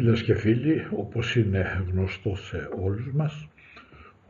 Φίλες 0.00 0.22
και 0.22 0.34
φίλοι, 0.34 0.86
όπως 0.96 1.36
είναι 1.36 1.84
γνωστό 1.90 2.36
σε 2.36 2.68
όλους 2.82 3.12
μας, 3.12 3.48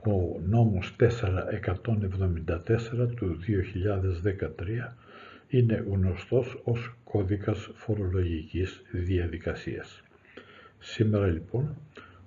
ο 0.06 0.41
νόμος 0.48 0.96
4174 0.96 3.15
του 3.16 3.37
2013 3.37 4.96
είναι 5.48 5.84
γνωστός 5.91 6.60
ως 6.65 6.95
κώδικας 7.05 7.70
φορολογικής 7.74 8.82
διαδικασίας. 8.90 10.02
Σήμερα 10.79 11.27
λοιπόν 11.27 11.77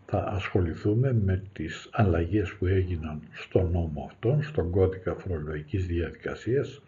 θα 0.06 0.24
ασχοληθούμε 0.28 1.14
με 1.14 1.44
τις 1.54 1.90
αλλαγές 1.92 2.54
που 2.54 2.66
έγιναν 2.66 3.22
στον 3.32 3.72
νόμο 3.72 4.08
αυτόν, 4.10 4.44
στον 4.44 4.72
κώδικα 4.72 5.14
φορολογικής 5.14 5.86
διαδικασίας, 5.86 6.82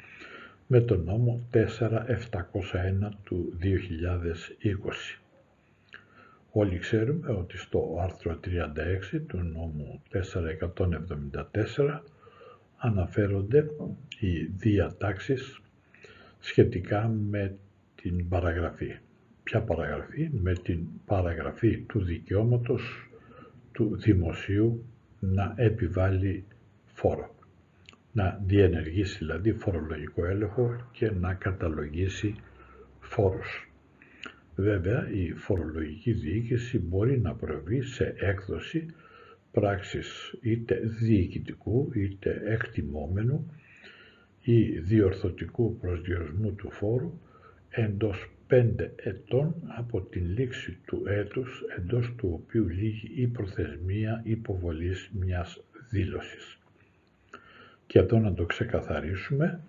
με 0.68 0.82
τον 0.82 1.04
νόμο 1.04 1.42
4701 1.52 3.12
του 3.24 3.54
2020. 3.62 5.20
Όλοι 6.58 6.78
ξέρουμε 6.78 7.32
ότι 7.32 7.58
στο 7.58 7.98
άρθρο 8.02 8.40
36 9.16 9.22
του 9.28 9.38
νόμου 9.38 10.02
474 10.12 12.00
αναφέρονται 12.78 13.66
οι 14.20 14.44
διατάξεις 14.44 15.62
σχετικά 16.40 17.08
με 17.08 17.56
την 17.96 18.30
παραγραφή. 18.30 18.98
Ποια 19.44 19.62
παραγραφή; 19.62 20.30
Με 20.34 20.54
την 20.54 20.88
παραγραφή 21.06 21.78
του 21.78 22.04
δικαιώματος 22.04 23.10
του 23.72 23.96
δημοσίου 23.98 24.86
να 25.20 25.54
επιβάλλει 25.58 26.46
φόρο. 26.86 27.36
Να 28.12 28.42
διενεργήσει 28.46 29.18
δηλαδή 29.18 29.54
φορολογικό 29.54 30.26
έλεγχο 30.26 30.76
και 30.92 31.12
να 31.12 31.34
καταλογίσει 31.34 32.36
φόρους. 33.00 33.65
Βέβαια, 34.56 35.10
η 35.12 35.34
φορολογική 35.34 36.12
διοίκηση 36.12 36.80
μπορεί 36.80 37.20
να 37.20 37.34
προβεί 37.36 37.82
σε 37.82 38.16
έκδοση 38.18 38.86
πράξης 39.52 40.36
είτε 40.42 40.76
διοικητικού 41.00 41.92
είτε 41.96 42.42
εκτιμόμενου 42.46 43.52
ή 44.42 44.80
διορθωτικού 44.80 45.78
προσδιορισμού 45.78 46.54
του 46.54 46.72
φόρου 46.72 47.20
εντός 47.70 48.30
πέντε 48.48 48.94
ετών 48.96 49.56
από 49.78 50.02
την 50.02 50.26
λήξη 50.26 50.78
του 50.86 51.04
έτους 51.08 51.64
εντός 51.78 52.14
του 52.18 52.42
οποίου 52.44 52.68
λύγει 52.68 53.12
η 53.16 53.28
προθεσμία 53.28 54.22
υποβολής 54.24 55.10
μιας 55.14 55.64
δήλωσης. 55.90 56.58
Και 57.88 58.00
εδώ 58.00 58.20
να 58.20 58.34
το 58.34 58.46
ξεκαθαρίσουμε, 58.46 59.64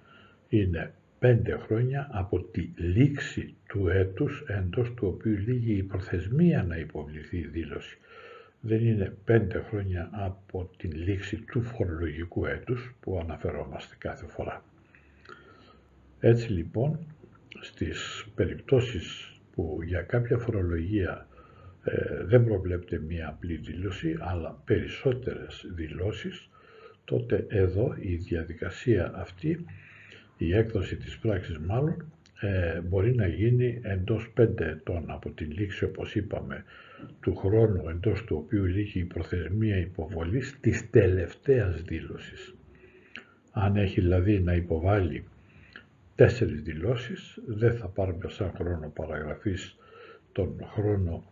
είναι 0.48 0.94
πέντε 1.18 1.56
χρόνια 1.56 2.08
από 2.12 2.42
τη 2.42 2.70
λήξη 2.76 3.55
του 3.76 3.88
έτους 3.88 4.44
εντός 4.46 4.94
του 4.94 5.06
οποίου 5.06 5.36
λύγει 5.36 5.76
η 5.76 5.82
προθεσμία 5.82 6.62
να 6.62 6.76
υποβληθεί 6.76 7.36
η 7.36 7.46
δήλωση. 7.46 7.98
Δεν 8.60 8.86
είναι 8.86 9.16
πέντε 9.24 9.64
χρόνια 9.68 10.08
από 10.12 10.70
την 10.76 10.92
λήξη 10.92 11.36
του 11.36 11.62
φορολογικού 11.62 12.46
έτους 12.46 12.94
που 13.00 13.18
αναφερόμαστε 13.20 13.94
κάθε 13.98 14.26
φορά. 14.26 14.64
Έτσι 16.20 16.52
λοιπόν 16.52 16.98
στις 17.60 18.26
περιπτώσεις 18.34 19.32
που 19.54 19.78
για 19.84 20.02
κάποια 20.02 20.38
φορολογία 20.38 21.26
ε, 21.84 22.24
δεν 22.24 22.44
προβλέπεται 22.44 22.98
μία 22.98 23.28
απλή 23.28 23.56
δήλωση 23.56 24.16
αλλά 24.20 24.62
περισσότερες 24.64 25.66
δηλώσεις 25.74 26.48
τότε 27.04 27.46
εδώ 27.48 27.96
η 28.00 28.14
διαδικασία 28.14 29.12
αυτή 29.14 29.64
η 30.36 30.54
έκδοση 30.56 30.96
της 30.96 31.18
πράξης 31.18 31.58
μάλλον 31.58 32.04
ε, 32.40 32.80
μπορεί 32.80 33.14
να 33.14 33.26
γίνει 33.26 33.80
εντός 33.82 34.30
πέντε 34.34 34.68
ετών 34.68 35.04
από 35.06 35.30
την 35.30 35.50
λήξη 35.50 35.84
όπως 35.84 36.14
είπαμε 36.14 36.64
του 37.20 37.36
χρόνου 37.36 37.88
εντός 37.88 38.24
του 38.24 38.36
οποίου 38.36 38.64
λύγει 38.64 39.00
η 39.00 39.04
προθεσμία 39.04 39.76
υποβολής 39.76 40.56
της 40.60 40.90
τελευταίας 40.90 41.82
δήλωσης. 41.82 42.54
Αν 43.52 43.76
έχει 43.76 44.00
δηλαδή 44.00 44.40
να 44.40 44.54
υποβάλει 44.54 45.24
τέσσερις 46.14 46.62
δηλώσεις 46.62 47.38
δεν 47.46 47.76
θα 47.76 47.86
πάρουμε 47.88 48.28
σαν 48.28 48.52
χρόνο 48.56 48.88
παραγραφής 48.94 49.76
τον 50.32 50.66
χρόνο 50.72 51.24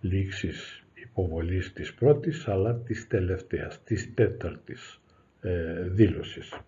λήξης 0.00 0.82
υποβολής 0.94 1.72
της 1.72 1.94
πρώτης 1.94 2.48
αλλά 2.48 2.74
της 2.74 3.06
τελευταίας, 3.06 3.82
της 3.82 4.14
τέταρτης 4.14 5.00
ε, 5.40 5.82
δήλωσης. 5.82 6.60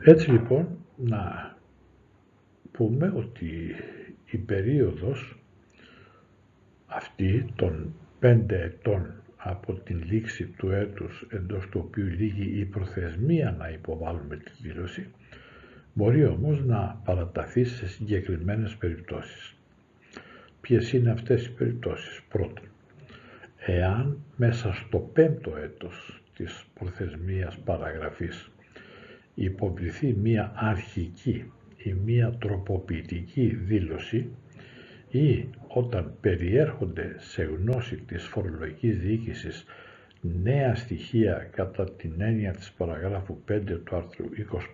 Έτσι 0.00 0.30
λοιπόν 0.30 0.79
να 1.04 1.56
πούμε 2.72 3.12
ότι 3.16 3.74
η 4.30 4.36
περίοδος 4.36 5.38
αυτή 6.86 7.46
των 7.56 7.94
πέντε 8.18 8.62
ετών 8.62 9.12
από 9.36 9.72
την 9.74 10.02
λήξη 10.06 10.44
του 10.46 10.70
έτους 10.70 11.26
εντός 11.30 11.68
του 11.68 11.80
οποίου 11.86 12.06
λύγει 12.06 12.60
η 12.60 12.64
προθεσμία 12.64 13.50
να 13.58 13.68
υποβάλουμε 13.68 14.36
τη 14.36 14.50
δήλωση 14.62 15.10
μπορεί 15.94 16.24
όμως 16.24 16.64
να 16.64 17.00
παραταθεί 17.04 17.64
σε 17.64 17.88
συγκεκριμένες 17.88 18.76
περιπτώσεις. 18.76 19.54
Ποιες 20.60 20.92
είναι 20.92 21.10
αυτές 21.10 21.46
οι 21.46 21.50
περιπτώσεις; 21.52 22.20
Πρώτον, 22.28 22.64
εάν 23.66 24.18
μέσα 24.36 24.72
στο 24.72 24.98
πέμπτο 24.98 25.56
έτος 25.56 26.22
της 26.36 26.64
προθεσμίας 26.74 27.58
παραγραφής 27.58 28.49
υποβληθεί 29.44 30.14
μία 30.22 30.52
αρχική 30.54 31.44
ή 31.76 31.92
μία 32.04 32.30
τροποποιητική 32.30 33.46
δήλωση 33.64 34.28
ή 35.10 35.44
όταν 35.68 36.12
περιέρχονται 36.20 37.14
σε 37.18 37.42
γνώση 37.42 37.96
της 37.96 38.24
φορολογικής 38.24 38.98
διοίκησης 38.98 39.64
νέα 40.42 40.74
στοιχεία 40.74 41.48
κατά 41.52 41.90
την 41.90 42.12
έννοια 42.18 42.52
της 42.52 42.70
παραγράφου 42.72 43.36
5 43.48 43.60
του 43.84 43.96
άρθρου 43.96 44.26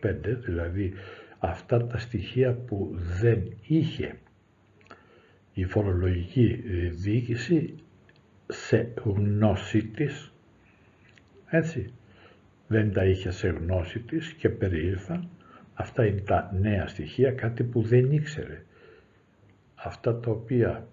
25, 0.03 0.13
δηλαδή 0.45 0.93
αυτά 1.39 1.87
τα 1.87 1.99
στοιχεία 1.99 2.53
που 2.53 2.97
δεν 3.21 3.43
είχε 3.67 4.15
η 5.55 5.65
φορολογική 5.65 6.47
διοίκηση 6.91 7.75
σε 8.47 8.93
γνώση 9.05 9.85
της, 9.85 10.33
έτσι, 11.51 11.93
δεν 12.69 12.93
τα 12.93 13.05
είχε 13.05 13.31
σε 13.31 13.49
γνώση 13.49 13.99
της 13.99 14.33
και 14.33 14.49
περιήλθαν. 14.49 15.29
Αυτά 15.75 16.07
είναι 16.07 16.21
τα 16.21 16.57
νέα 16.61 16.87
στοιχεία, 16.87 17.33
κάτι 17.33 17.63
που 17.63 17.83
δεν 17.83 18.13
ήξερε. 18.13 18.63
Αυτά 19.75 20.21
τα 20.21 20.31
οποία 20.31 20.87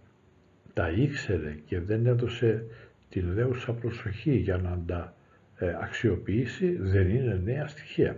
τα 0.73 0.89
ήξερε 0.89 1.55
και 1.65 1.79
δεν 1.79 2.05
έδωσε 2.05 2.65
την 3.09 3.33
δέουσα 3.33 3.73
προσοχή 3.73 4.35
για 4.35 4.57
να 4.57 4.79
τα 4.85 5.13
ε, 5.57 5.75
αξιοποιήσει, 5.81 6.77
δεν 6.79 7.09
είναι 7.09 7.41
νέα 7.43 7.67
στοιχεία. 7.67 8.15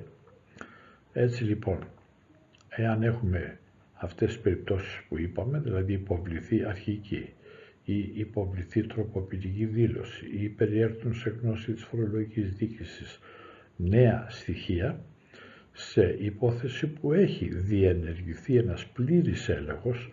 Έτσι 1.14 1.44
λοιπόν, 1.44 1.80
εάν 2.70 3.04
έχουμε 3.04 3.60
αυτές 3.94 4.28
τις 4.32 4.40
περιπτώσεις 4.40 5.02
που 5.10 5.18
είπαμε, 5.20 5.60
δηλαδή 5.60 5.94
υποβληθεί 5.94 6.64
αρχική 6.66 7.30
ή 7.84 7.98
υποβληθεί 8.14 8.84
τροποποιητική 8.84 9.66
δήλωση 9.66 10.26
ή 10.40 10.50
περιέρθουν 10.50 11.14
σε 11.14 11.30
γνώση 11.42 11.72
της 11.74 11.84
φορολογικής 11.84 12.54
δίκησης 12.54 13.20
νέα 13.76 14.26
στοιχεία 14.30 15.00
σε 15.74 16.16
υπόθεση 16.20 16.88
που 16.88 17.14
έχει 17.14 17.46
διενεργηθεί 17.56 18.58
ένας 18.58 18.86
πλήρης 18.86 19.50
έλεγχος 19.50 20.10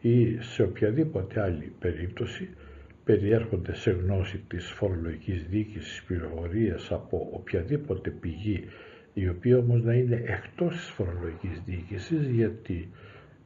ή 0.00 0.40
σε 0.40 0.62
οποιαδήποτε 0.62 1.40
άλλη 1.40 1.72
περίπτωση 1.78 2.48
περιέρχονται 3.04 3.74
σε 3.74 3.90
γνώση 3.90 4.42
της 4.48 4.66
φορολογικής 4.70 5.46
διοίκησης 5.46 6.02
πληροφορίες 6.02 6.92
από 6.92 7.28
οποιαδήποτε 7.32 8.10
πηγή 8.10 8.64
η 9.14 9.28
οποία 9.28 9.58
όμως 9.58 9.82
να 9.82 9.94
είναι 9.94 10.22
εκτός 10.26 10.74
της 10.74 10.84
φορολογικής 10.88 11.62
διοίκησης 11.64 12.26
γιατί 12.28 12.88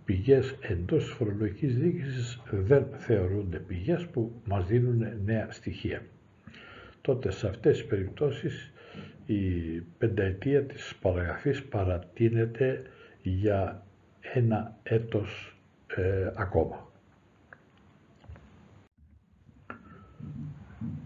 πηγές 0.04 0.54
εντός 0.60 1.04
της 1.04 1.12
φορολογικής 1.12 1.78
διοίκησης 1.78 2.40
δεν 2.50 2.86
θεωρούνται 2.96 3.58
πηγές 3.58 4.06
που 4.06 4.32
μας 4.44 4.66
δίνουν 4.66 5.06
νέα 5.24 5.46
στοιχεία. 5.50 6.02
Τότε 7.00 7.30
σε 7.30 7.48
αυτές 7.48 7.76
τις 7.78 7.86
περιπτώσεις 7.86 8.72
η 9.32 9.82
πενταετία 9.98 10.62
της 10.62 10.94
παραγραφής 11.00 11.62
παρατείνεται 11.64 12.82
για 13.22 13.82
ένα 14.34 14.76
έτος 14.82 15.56
ε, 15.96 16.30
ακόμα. 16.34 16.88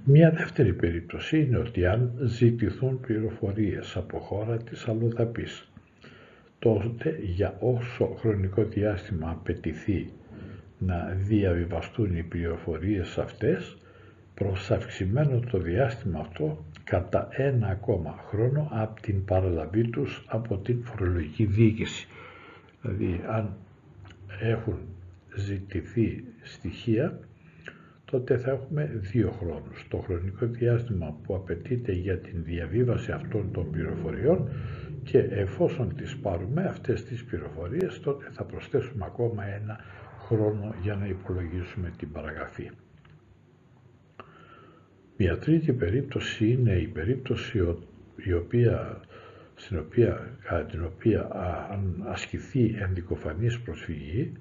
Μία 0.05 0.31
δεύτερη 0.31 0.73
περίπτωση 0.73 1.41
είναι 1.41 1.57
ότι 1.59 1.87
αν 1.87 2.13
ζητηθούν 2.25 3.01
πληροφορίες 3.01 3.97
από 3.97 4.19
χώρα 4.19 4.57
της 4.57 4.89
αλλοδαπής, 4.89 5.69
τότε 6.59 7.19
για 7.23 7.57
όσο 7.61 8.07
χρονικό 8.19 8.65
διάστημα 8.65 9.31
απαιτηθεί 9.31 10.11
να 10.79 11.17
διαβιβαστούν 11.19 12.17
οι 12.17 12.23
πληροφορίες 12.23 13.19
αυτές, 13.19 13.77
προς 14.35 14.71
αυξημένο 14.71 15.41
το 15.51 15.59
διάστημα 15.59 16.21
αυτό 16.21 16.65
κατά 16.85 17.29
ένα 17.31 17.67
ακόμα 17.69 18.15
χρόνο 18.29 18.69
από 18.73 19.01
την 19.01 19.25
παραλαβή 19.25 19.89
τους 19.89 20.25
από 20.29 20.57
την 20.57 20.85
φορολογική 20.85 21.45
διοίκηση. 21.45 22.09
Δηλαδή 22.83 23.21
αν 23.29 23.57
έχουν 24.41 24.79
ζητηθεί 25.37 26.25
στοιχεία, 26.43 27.19
τότε 28.05 28.37
θα 28.39 28.51
έχουμε 28.51 28.91
δύο 29.01 29.31
χρόνους. 29.31 29.87
Το 29.89 29.97
χρονικό 29.97 30.47
διάστημα 30.47 31.17
που 31.27 31.35
απαιτείται 31.35 31.93
για 31.93 32.19
την 32.19 32.45
διαβίβαση 32.45 33.13
αυτών 33.13 33.51
των 33.53 33.71
πληροφοριών 33.71 34.49
και 35.03 35.19
εφόσον 35.19 35.95
τις 35.97 36.17
πάρουμε 36.17 36.65
αυτές 36.65 37.05
τις 37.05 37.25
πληροφορίες, 37.25 38.01
τότε 38.01 38.29
θα 38.33 38.45
προσθέσουμε 38.45 39.05
ακόμα 39.07 39.45
ένα 39.47 39.79
χρόνο 40.27 40.75
για 40.83 40.95
να 40.95 41.07
υπολογίσουμε 41.07 41.93
την 41.99 42.13
παραγραφή. 42.13 42.71
Μια 45.17 45.39
τρίτη 45.39 45.73
περίπτωση 45.73 46.51
είναι 46.51 46.73
η 46.73 46.87
περίπτωση 46.87 47.77
η 48.17 48.33
οποία, 48.33 49.01
στην 49.55 49.79
οποία, 49.79 50.31
κατά 50.43 50.65
την 50.65 50.85
οποία 50.85 51.29
ασκηθεί 52.07 52.75
ενδικοφανής 52.79 53.61
προσφυγή, 53.61 54.33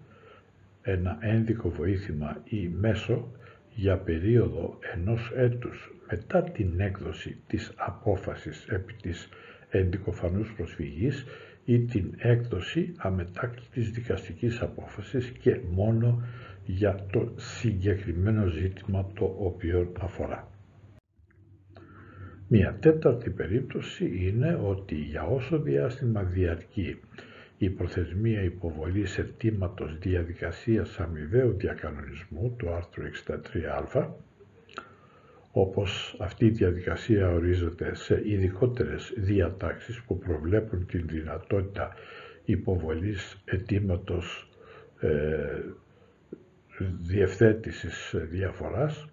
ένα 0.81 1.17
ένδικο 1.21 1.69
βοήθημα 1.69 2.41
ή 2.43 2.67
μέσο 2.67 3.27
για 3.75 3.97
περίοδο 3.97 4.79
ενός 4.93 5.31
έτους 5.35 5.93
μετά 6.09 6.43
την 6.43 6.79
έκδοση 6.79 7.37
της 7.47 7.71
απόφασης 7.75 8.65
επί 8.67 8.93
της 8.93 9.29
ενδικοφανούς 9.69 10.53
προσφυγής 10.57 11.25
ή 11.65 11.79
την 11.79 12.13
έκδοση 12.17 12.93
αμετάκλητης 12.97 13.91
δικαστικής 13.91 14.61
απόφασης 14.61 15.29
και 15.29 15.59
μόνο 15.71 16.21
για 16.65 17.05
το 17.11 17.31
συγκεκριμένο 17.35 18.45
ζήτημα 18.47 19.09
το 19.13 19.35
οποίο 19.39 19.91
αφορά. 19.99 20.47
Μια 22.55 22.77
τέταρτη 22.79 23.29
περίπτωση 23.29 24.11
είναι 24.27 24.59
ότι 24.63 24.95
για 24.95 25.23
όσο 25.23 25.59
διάστημα 25.59 26.23
διαρκεί 26.23 27.00
η 27.57 27.69
προθεσμία 27.69 28.41
υποβολής 28.44 29.17
αιτήματος 29.17 29.97
διαδικασίας 30.00 31.00
αμοιβαίου 31.00 31.53
διακανονισμού 31.57 32.55
του 32.57 32.69
άρθρου 32.73 33.03
63α, 33.94 34.07
όπως 35.51 36.15
αυτή 36.19 36.45
η 36.45 36.50
διαδικασία 36.50 37.29
ορίζεται 37.29 37.95
σε 37.95 38.21
ειδικότερες 38.25 39.13
διατάξεις 39.17 40.01
που 40.01 40.17
προβλέπουν 40.17 40.85
την 40.85 41.07
δυνατότητα 41.07 41.94
υποβολής 42.45 43.41
αιτήματος 43.45 44.49
ε, 44.99 45.61
διευθέτησης 47.01 48.15
διαφοράς 48.29 49.07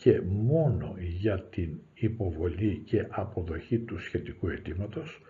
και 0.00 0.20
μόνο 0.26 0.94
για 0.98 1.40
την 1.50 1.78
υποβολή 1.94 2.82
και 2.86 3.06
αποδοχή 3.08 3.78
του 3.78 3.98
σχετικού 3.98 4.48
αιτήματος, 4.48 5.20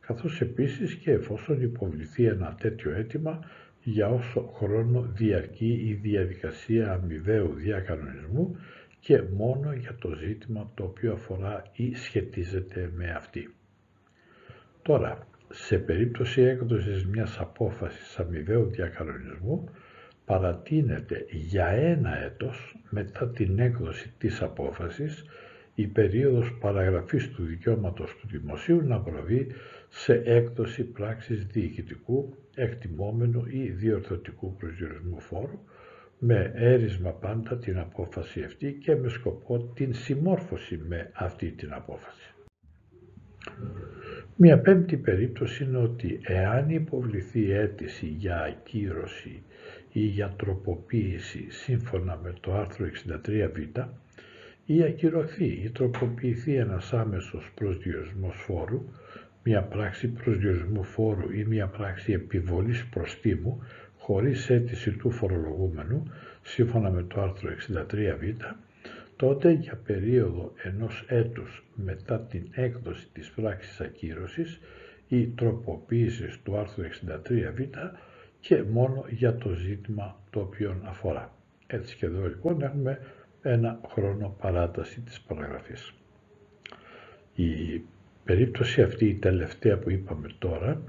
καθώς 0.00 0.40
επίσης 0.40 0.94
και 0.94 1.10
εφόσον 1.10 1.62
υποβληθεί 1.62 2.24
ένα 2.24 2.56
τέτοιο 2.60 2.90
αίτημα 2.90 3.44
για 3.82 4.08
όσο 4.08 4.40
χρόνο 4.54 5.02
διαρκεί 5.02 5.72
η 5.72 5.92
διαδικασία 5.92 6.92
αμοιβαίου 6.92 7.54
διακανονισμού 7.54 8.56
και 9.00 9.22
μόνο 9.36 9.72
για 9.72 9.94
το 10.00 10.12
ζήτημα 10.14 10.70
το 10.74 10.84
οποίο 10.84 11.12
αφορά 11.12 11.62
ή 11.72 11.94
σχετίζεται 11.94 12.90
με 12.94 13.10
αυτή. 13.10 13.54
Τώρα, 14.82 15.26
σε 15.50 15.78
περίπτωση 15.78 16.42
έκδοσης 16.42 17.06
μιας 17.06 17.38
απόφασης 17.38 18.18
αμοιβαίου 18.18 18.64
διακανονισμού, 18.64 19.68
παρατείνεται 20.24 21.26
για 21.30 21.66
ένα 21.66 22.22
έτος 22.22 22.76
μετά 22.90 23.28
την 23.28 23.58
έκδοση 23.58 24.12
της 24.18 24.42
απόφασης 24.42 25.24
η 25.74 25.86
περίοδος 25.86 26.58
παραγραφής 26.60 27.30
του 27.30 27.44
δικαιώματος 27.44 28.16
του 28.16 28.28
δημοσίου 28.28 28.82
να 28.82 29.00
προβεί 29.00 29.46
σε 29.88 30.22
έκδοση 30.24 30.84
πράξης 30.84 31.46
διοικητικού, 31.46 32.36
εκτιμόμενου 32.54 33.44
ή 33.48 33.70
διορθωτικού 33.70 34.56
προσδιορισμού 34.56 35.20
φόρου, 35.20 35.58
με 36.18 36.52
έρισμα 36.54 37.10
πάντα 37.10 37.58
την 37.58 37.78
απόφαση 37.78 38.42
αυτή 38.42 38.72
και 38.72 38.96
με 38.96 39.08
σκοπό 39.08 39.58
την 39.74 39.94
συμμόρφωση 39.94 40.80
με 40.88 41.10
αυτή 41.14 41.50
την 41.50 41.72
απόφαση. 41.72 42.34
Μια 44.36 44.58
πέμπτη 44.58 44.96
περίπτωση 44.96 45.64
είναι 45.64 45.78
ότι 45.78 46.20
εάν 46.22 46.70
υποβληθεί 46.70 47.50
αίτηση 47.50 48.06
για 48.06 48.40
ακύρωση 48.42 49.42
ή 49.92 50.00
για 50.00 50.34
τροποποίηση 50.36 51.46
σύμφωνα 51.50 52.18
με 52.22 52.34
το 52.40 52.54
άρθρο 52.54 52.86
63β 52.86 53.84
ή 54.66 54.82
ακυρωθεί 54.82 55.44
ή 55.64 55.70
τροποποιηθεί 55.70 56.54
ένας 56.54 56.92
άμεσος 56.92 57.50
προσδιορισμός 57.54 58.34
φόρου, 58.36 58.82
μια 59.44 59.62
πράξη 59.62 60.08
προσδιορισμού 60.08 60.82
φόρου 60.84 61.32
ή 61.32 61.44
μια 61.44 61.66
πράξη 61.66 62.12
επιβολής 62.12 62.86
προστίμου 62.86 63.62
χωρίς 63.98 64.50
αίτηση 64.50 64.90
του 64.90 65.10
φορολογούμενου, 65.10 66.02
σύμφωνα 66.42 66.90
με 66.90 67.02
το 67.02 67.20
άρθρο 67.20 67.50
63β, 67.50 68.54
τότε 69.16 69.50
για 69.52 69.80
περίοδο 69.86 70.52
ενός 70.62 71.04
έτους 71.08 71.64
μετά 71.74 72.20
την 72.20 72.46
έκδοση 72.52 73.06
της 73.12 73.30
πράξης 73.30 73.80
ακύρωσης 73.80 74.60
ή 75.08 75.26
τροποποίησης 75.26 76.38
του 76.44 76.56
άρθρου 76.56 76.84
63β 76.84 77.90
και 78.42 78.62
μόνο 78.62 79.04
για 79.08 79.34
το 79.36 79.50
ζήτημα 79.54 80.16
το 80.30 80.40
οποίο 80.40 80.80
αφορά. 80.84 81.32
Έτσι 81.66 81.96
και 81.96 82.06
εδώ 82.06 82.26
λοιπόν 82.26 82.62
έχουμε 82.62 82.98
ένα 83.42 83.80
χρόνο 83.88 84.36
παράταση 84.40 85.00
της 85.00 85.20
παραγραφής. 85.20 85.92
Η 87.34 87.80
περίπτωση 88.24 88.82
αυτή, 88.82 89.06
η 89.06 89.14
τελευταία 89.14 89.78
που 89.78 89.90
είπαμε 89.90 90.28
τώρα, 90.38 90.82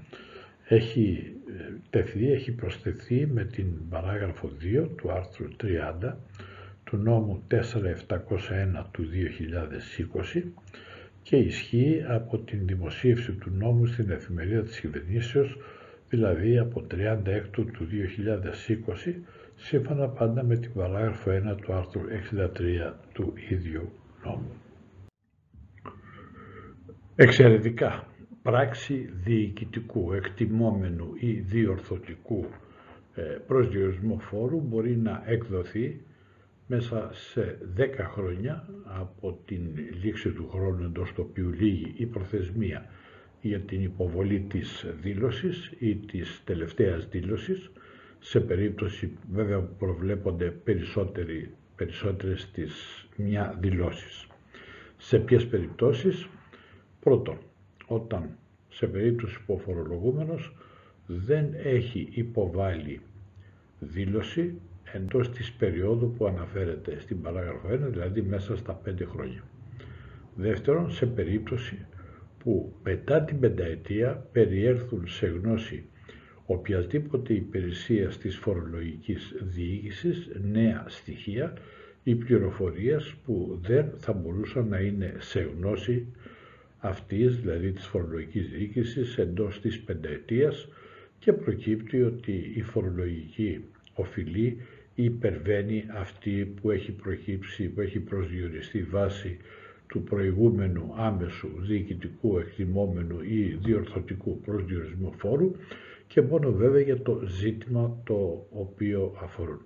έχει 0.68 1.34
ε, 1.60 1.74
τεθεί, 1.90 2.32
έχει 2.32 2.52
προσθεθεί 2.52 3.28
με 3.28 3.44
την 3.44 3.90
παράγραφο 3.90 4.50
2 4.84 4.88
του 4.98 5.12
άρθρου 5.12 5.48
30 6.02 6.14
του 6.84 6.98
νόμου 6.98 7.44
4701 7.52 8.84
του 8.92 9.06
2020 10.34 10.42
και 11.22 11.36
ισχύει 11.36 12.04
από 12.08 12.38
την 12.38 12.60
δημοσίευση 12.68 13.32
του 13.32 13.50
νόμου 13.58 13.86
στην 13.86 14.10
εφημερίδα 14.10 14.62
της 14.62 14.80
κυβερνήσεως, 14.80 15.58
δηλαδή 16.14 16.58
από 16.58 16.86
36 16.92 16.96
του 17.52 17.68
2020, 19.06 19.14
σύμφωνα 19.56 20.08
πάντα 20.08 20.44
με 20.44 20.56
την 20.58 20.74
παράγραφο 20.74 21.32
1 21.32 21.58
του 21.62 21.74
άρθρου 21.74 22.02
63 22.92 22.94
του 23.14 23.34
ίδιου 23.50 23.90
νόμου. 24.26 24.52
Εξαιρετικά, 27.16 28.08
πράξη 28.42 29.10
διοικητικού, 29.24 30.14
εκτιμόμενου 30.14 31.14
ή 31.20 31.32
διορθωτικού 31.32 32.46
ε, 33.16 33.22
προσδιορισμού 33.22 34.20
φόρου 34.20 34.62
μπορεί 34.62 34.98
να 34.98 35.24
εκδοθεί 35.26 36.02
μέσα 36.68 37.10
σε 37.14 37.58
10 37.78 37.82
χρόνια 38.14 38.68
από 38.84 39.40
την 39.46 39.62
λήξη 40.04 40.30
του 40.32 40.50
χρόνου 40.50 40.84
εντός 40.84 41.14
του 41.14 41.26
οποίου 41.30 41.50
λύγει 41.52 41.94
η 41.98 42.06
προθεσμία 42.06 42.86
για 43.48 43.60
την 43.60 43.84
υποβολή 43.84 44.40
της 44.40 44.86
δήλωσης 45.02 45.72
ή 45.80 45.96
της 45.96 46.42
τελευταίας 46.46 47.08
δήλωσης 47.10 47.72
σε 48.20 48.40
περίπτωση 48.40 49.18
βέβαια 49.32 49.60
που 49.60 49.76
προβλέπονται 49.78 50.46
περισσότεροι, 50.52 51.52
περισσότερες 51.76 52.52
της 52.52 53.06
μια 53.16 53.58
δηλώσεις. 53.60 54.28
Σε 54.98 55.20
ποιες 55.20 55.48
περιπτώσεις, 55.48 56.28
πρώτον, 57.00 57.38
όταν 57.88 58.30
σε 58.70 58.88
περίπτωση 58.88 59.40
που 59.46 59.54
ο 59.54 59.58
φορολογούμενος 59.58 60.56
δεν 61.06 61.54
έχει 61.64 62.08
υποβάλει 62.12 63.02
δήλωση 63.80 64.56
εντός 64.94 65.30
της 65.30 65.52
περίοδου 65.52 66.14
που 66.18 66.26
αναφέρεται 66.28 67.00
στην 67.00 67.22
παράγραφο 67.22 67.68
1, 67.70 67.78
δηλαδή 67.92 68.22
μέσα 68.22 68.58
στα 68.58 68.82
5 68.86 69.06
χρόνια. 69.06 69.44
Δεύτερον, 70.36 70.92
σε 70.92 71.06
περίπτωση 71.06 71.86
που 72.44 72.74
μετά 72.84 73.22
την 73.24 73.40
πενταετία 73.40 74.28
περιέρθουν 74.32 75.08
σε 75.08 75.26
γνώση 75.28 75.84
οποιασδήποτε 76.46 77.34
υπηρεσία 77.34 78.08
της 78.08 78.38
φορολογικής 78.38 79.34
διοίκησης 79.42 80.30
νέα 80.52 80.86
στοιχεία 80.88 81.54
ή 82.04 82.16
πληροφορίες 82.16 83.14
που 83.26 83.60
δεν 83.62 83.92
θα 83.98 84.14
μπορούσαν 84.14 84.68
να 84.68 84.80
είναι 84.80 85.14
σε 85.20 85.40
γνώση 85.58 86.06
αυτής, 86.78 87.40
δηλαδή 87.40 87.72
της 87.72 87.86
φορολογικής 87.86 88.50
διοίκησης, 88.50 89.18
εντός 89.18 89.62
της 89.62 89.80
πενταετίας 89.80 90.68
και 91.20 91.34
προκύπτει 91.34 92.02
ότι 92.02 92.52
η 92.56 92.62
φορολογική 92.62 93.64
οφειλή 93.94 94.58
υπερβαίνει 94.96 95.84
αυτή 95.94 96.54
που 96.62 96.72
έχει 96.72 96.92
προκύψει, 96.92 97.64
που 97.68 97.82
έχει 97.82 98.00
προσδιοριστεί 98.00 98.84
βάση 98.84 99.38
του 99.88 100.04
προηγούμενου 100.04 100.94
άμεσου 100.98 101.50
διοικητικού 101.60 102.38
εκτιμόμενου 102.38 103.22
ή 103.22 103.44
διορθωτικού 103.64 104.40
προσδιορισμού 104.40 105.14
φόρου 105.18 105.52
και 106.08 106.22
μόνο 106.22 106.52
βέβαια 106.52 106.82
για 106.82 107.02
το 107.02 107.22
ζήτημα 107.26 108.02
το 108.04 108.48
οποίο 108.52 109.16
αφορούν. 109.22 109.62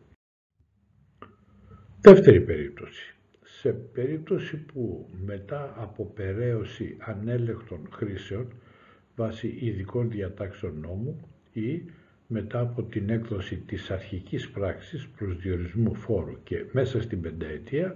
Δεύτερη 2.01 2.41
περίπτωση. 2.41 3.15
Σε 3.43 3.71
περίπτωση 3.71 4.57
που 4.57 5.09
μετά 5.25 5.73
από 5.77 6.05
περαίωση 6.05 6.97
ανέλεκτων 6.99 7.79
χρήσεων 7.91 8.47
βάσει 9.15 9.57
ειδικών 9.59 10.09
διατάξεων 10.09 10.79
νόμου 10.79 11.27
ή 11.53 11.83
μετά 12.27 12.59
από 12.59 12.83
την 12.83 13.09
έκδοση 13.09 13.55
της 13.55 13.91
αρχικής 13.91 14.49
πράξης 14.49 15.07
προσδιορισμού 15.07 15.93
φόρου 15.95 16.43
και 16.43 16.65
μέσα 16.71 17.01
στην 17.01 17.21
πενταετία 17.21 17.95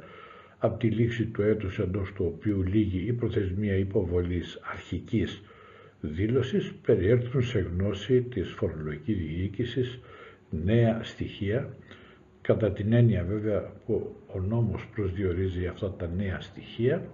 από 0.64 0.78
τη 0.78 0.88
λήξη 0.90 1.26
του 1.26 1.42
έτους 1.42 1.80
εντός 1.80 2.14
του 2.14 2.26
οποίου 2.36 2.62
λύγει 2.64 3.06
η 3.08 3.14
προθεσμία 3.14 3.76
υποβολής 3.76 4.60
αρχικής 4.72 5.42
δήλωσης 6.02 6.74
περιέρθουν 6.86 7.42
σε 7.44 7.60
γνώση 7.60 8.22
της 8.22 8.50
φορολογικής 8.52 9.18
διοίκησης 9.18 10.00
νέα 10.50 11.00
στοιχεία 11.04 11.76
κατά 12.42 12.72
την 12.72 12.94
έννοια 12.94 13.24
βέβαια 13.24 13.72
που 13.86 14.16
ο 14.28 14.40
νόμος 14.40 14.88
προσδιορίζει 14.96 15.66
αυτά 15.66 15.92
τα 15.92 16.08
νέα 16.16 16.42
στοιχεία 16.42 17.06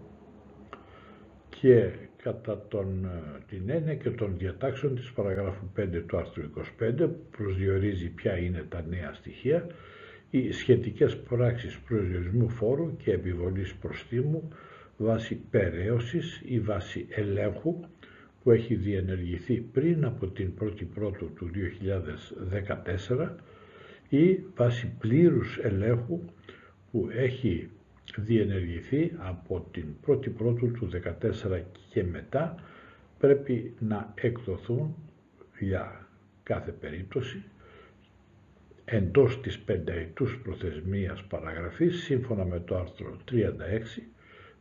και 1.50 1.90
κατά 2.24 2.66
τον, 2.68 3.06
ε, 3.06 3.40
την 3.48 3.70
έννοια 3.70 3.96
και 3.96 4.10
των 4.10 4.34
διατάξεων 4.38 4.96
της 4.96 5.12
παραγράφου 5.12 5.66
5 5.76 6.04
του 6.08 6.18
άρθρου 6.18 6.44
25 6.44 7.10
προσδιορίζει 7.38 8.10
ποια 8.10 8.38
είναι 8.38 8.66
τα 8.70 8.86
νέα 8.90 9.14
στοιχεία 9.14 9.68
οι 10.30 10.52
σχετικές 10.52 11.18
πράξεις 11.18 11.78
προσδιορισμού 11.80 12.50
φόρου 12.50 12.96
και 12.98 13.12
επιβολής 13.12 13.74
προστίμου 13.76 14.50
βάσει 14.98 15.36
περαίωσης 15.36 16.42
ή 16.46 16.60
βάση 16.60 17.06
ελέγχου 17.10 17.80
που 18.44 18.52
έχει 18.52 18.76
διενεργηθεί 18.76 19.56
πριν 19.56 20.06
από 20.06 20.28
την 20.28 20.52
1η 20.62 20.86
Πρώτου 20.94 21.34
του 21.34 21.50
2014 23.10 23.30
ή 24.10 24.40
βάσει 24.56 24.92
πλήρους 25.00 25.58
ελέγχου 25.62 26.20
που 26.92 27.10
έχει 27.16 27.70
διενεργηθεί 28.18 29.12
από 29.18 29.68
την 29.72 29.86
1η 30.08 30.30
Πρώτου 30.38 30.72
του 30.72 30.90
2014 31.52 31.62
και 31.90 32.04
μετά 32.04 32.56
πρέπει 33.20 33.74
να 33.80 34.14
εκδοθούν 34.16 34.96
για 35.60 36.08
κάθε 36.44 36.72
περίπτωση 36.72 37.44
εντός 38.90 39.42
της 39.42 39.60
πενταετούς 39.60 40.40
προθεσμίας 40.44 41.24
παραγραφής 41.24 42.04
σύμφωνα 42.04 42.46
με 42.46 42.60
το 42.60 42.78
άρθρο 42.78 43.18
36 43.32 43.36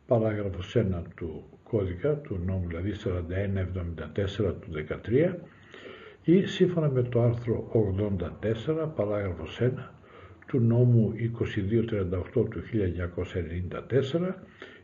παράγραφος 0.07 0.77
1 0.79 1.03
του 1.17 1.45
κώδικα 1.63 2.15
του 2.17 2.41
νόμου 2.47 2.67
δηλαδή 2.67 2.93
4174 3.05 4.55
του 4.61 4.71
13 5.07 5.35
ή 6.23 6.47
σύμφωνα 6.47 6.89
με 6.91 7.03
το 7.03 7.23
άρθρο 7.23 7.71
84 8.75 8.89
παράγραφος 8.97 9.61
1 9.61 9.71
του 10.47 10.61
νόμου 10.61 11.13
2238 12.35 12.49
του 12.51 12.63
1994 14.13 14.33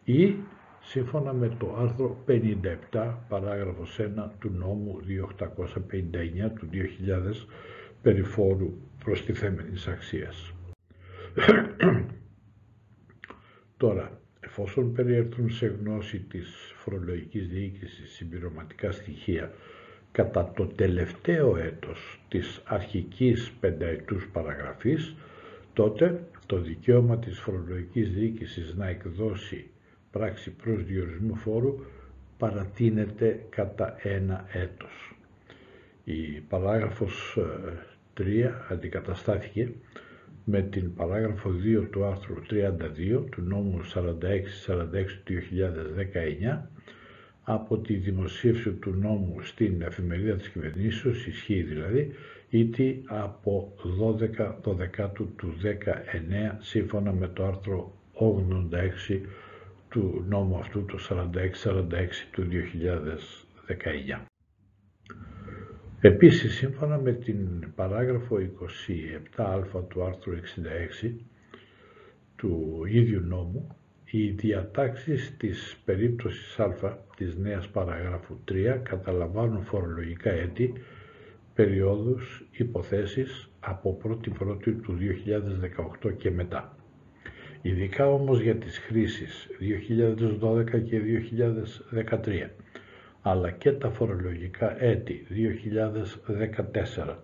ή 0.05 0.35
σύμφωνα 0.81 1.33
με 1.33 1.49
το 1.59 1.77
άρθρο 1.79 2.25
57 2.93 3.15
παράγραφος 3.29 3.99
1 4.01 4.05
του 4.39 4.51
νόμου 4.51 4.99
2859 5.07 6.51
του 6.59 6.69
2000 6.73 7.47
περιφόρου 8.03 8.73
προστιθέμενης 9.05 9.87
αξίας. 9.87 10.53
Τώρα, 13.77 14.21
εφόσον 14.41 14.93
περιέρθουν 14.93 15.51
σε 15.51 15.67
γνώση 15.67 16.19
της 16.21 16.73
φορολογικής 16.77 17.49
διοίκησης 17.49 18.11
συμπληρωματικά 18.13 18.93
στοιχεία 18.93 19.53
κατά 20.13 20.53
το 20.57 20.67
τελευταίο 20.67 21.57
έτος 21.57 22.21
της 22.29 22.63
αρχικής 22.65 23.51
πενταετούς 23.61 24.29
παραγραφής, 24.33 25.15
τότε 25.73 26.25
το 26.47 26.59
δικαίωμα 26.61 27.19
της 27.19 27.39
φορολογικής 27.41 28.11
διοίκησης 28.13 28.75
να 28.75 28.89
εκδώσει 28.89 29.71
πράξη 30.11 30.51
προσδιορισμού 30.51 31.35
φόρου 31.35 31.75
παρατείνεται 32.39 33.47
κατά 33.49 33.97
ένα 34.03 34.45
έτος. 34.53 35.15
Η 36.05 36.23
παράγραφος 36.49 37.39
3 38.19 38.27
ε, 38.27 38.51
αντικαταστάθηκε 38.69 39.73
με 40.45 40.63
την 40.63 40.95
παράγραφο 40.95 41.51
2 41.83 41.87
του 41.91 42.05
άρθρου 42.05 42.35
32 42.51 43.25
του 43.31 43.43
νόμου 43.43 43.81
4646 43.81 43.89
του 45.25 45.35
2019 46.55 46.59
από 47.45 47.79
τη 47.79 47.95
δημοσίευση 47.95 48.71
του 48.73 48.91
νόμου 48.91 49.37
στην 49.43 49.83
εφημερίδα 49.83 50.35
της 50.35 50.49
κυβερνήσεως, 50.49 51.27
ισχύει 51.27 51.63
δηλαδή, 51.63 52.13
ήτι 52.49 53.03
από 53.07 53.75
12 54.37 54.55
12 54.99 55.11
του 55.37 55.55
19 55.63 56.57
σύμφωνα 56.59 57.13
με 57.13 57.29
το 57.29 57.47
άρθρο 57.47 57.93
86 59.11 59.21
του 59.89 60.25
νόμου 60.29 60.57
αυτού 60.59 60.85
το 60.85 60.99
4646 61.11 61.25
του 62.33 62.47
2019. 64.19 64.32
Επίσης, 66.05 66.55
σύμφωνα 66.57 66.99
με 66.99 67.13
την 67.13 67.73
παράγραφο 67.75 68.37
27α 68.37 69.83
του 69.89 70.05
άρθρου 70.05 70.33
66 71.05 71.13
του 72.37 72.83
ίδιου 72.87 73.21
νόμου, 73.21 73.77
οι 74.11 74.29
διατάξεις 74.31 75.37
της 75.37 75.77
περίπτωσης 75.85 76.59
α 76.59 76.99
της 77.17 77.37
νέας 77.37 77.69
παραγράφου 77.69 78.37
3 78.51 78.79
καταλαμβάνουν 78.83 79.65
φορολογικά 79.65 80.31
έτη, 80.31 80.73
περιόδους, 81.55 82.47
υποθέσεις 82.51 83.51
από 83.61 83.99
1η 84.05 84.31
Πρώτη 84.39 84.73
του 84.73 84.99
2018 86.03 86.13
και 86.17 86.31
μετά. 86.31 86.77
Ειδικά 87.63 88.07
όμως 88.13 88.41
για 88.41 88.57
τις 88.57 88.79
χρήσεις 88.79 89.49
2012 89.61 90.81
και 90.85 91.01
2013 91.01 92.62
αλλά 93.23 93.51
και 93.51 93.73
τα 93.73 93.91
φορολογικά 93.91 94.83
έτη 94.83 95.27
2014. 97.07 97.15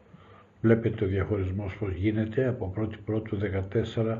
Βλέπετε 0.61 1.05
ο 1.05 1.09
διαχωρισμός 1.09 1.76
πως 1.76 1.93
γίνεται 1.93 2.47
από 2.49 2.75
1η 2.76 2.95
Πρώτου 3.05 3.38
2014 3.97 4.19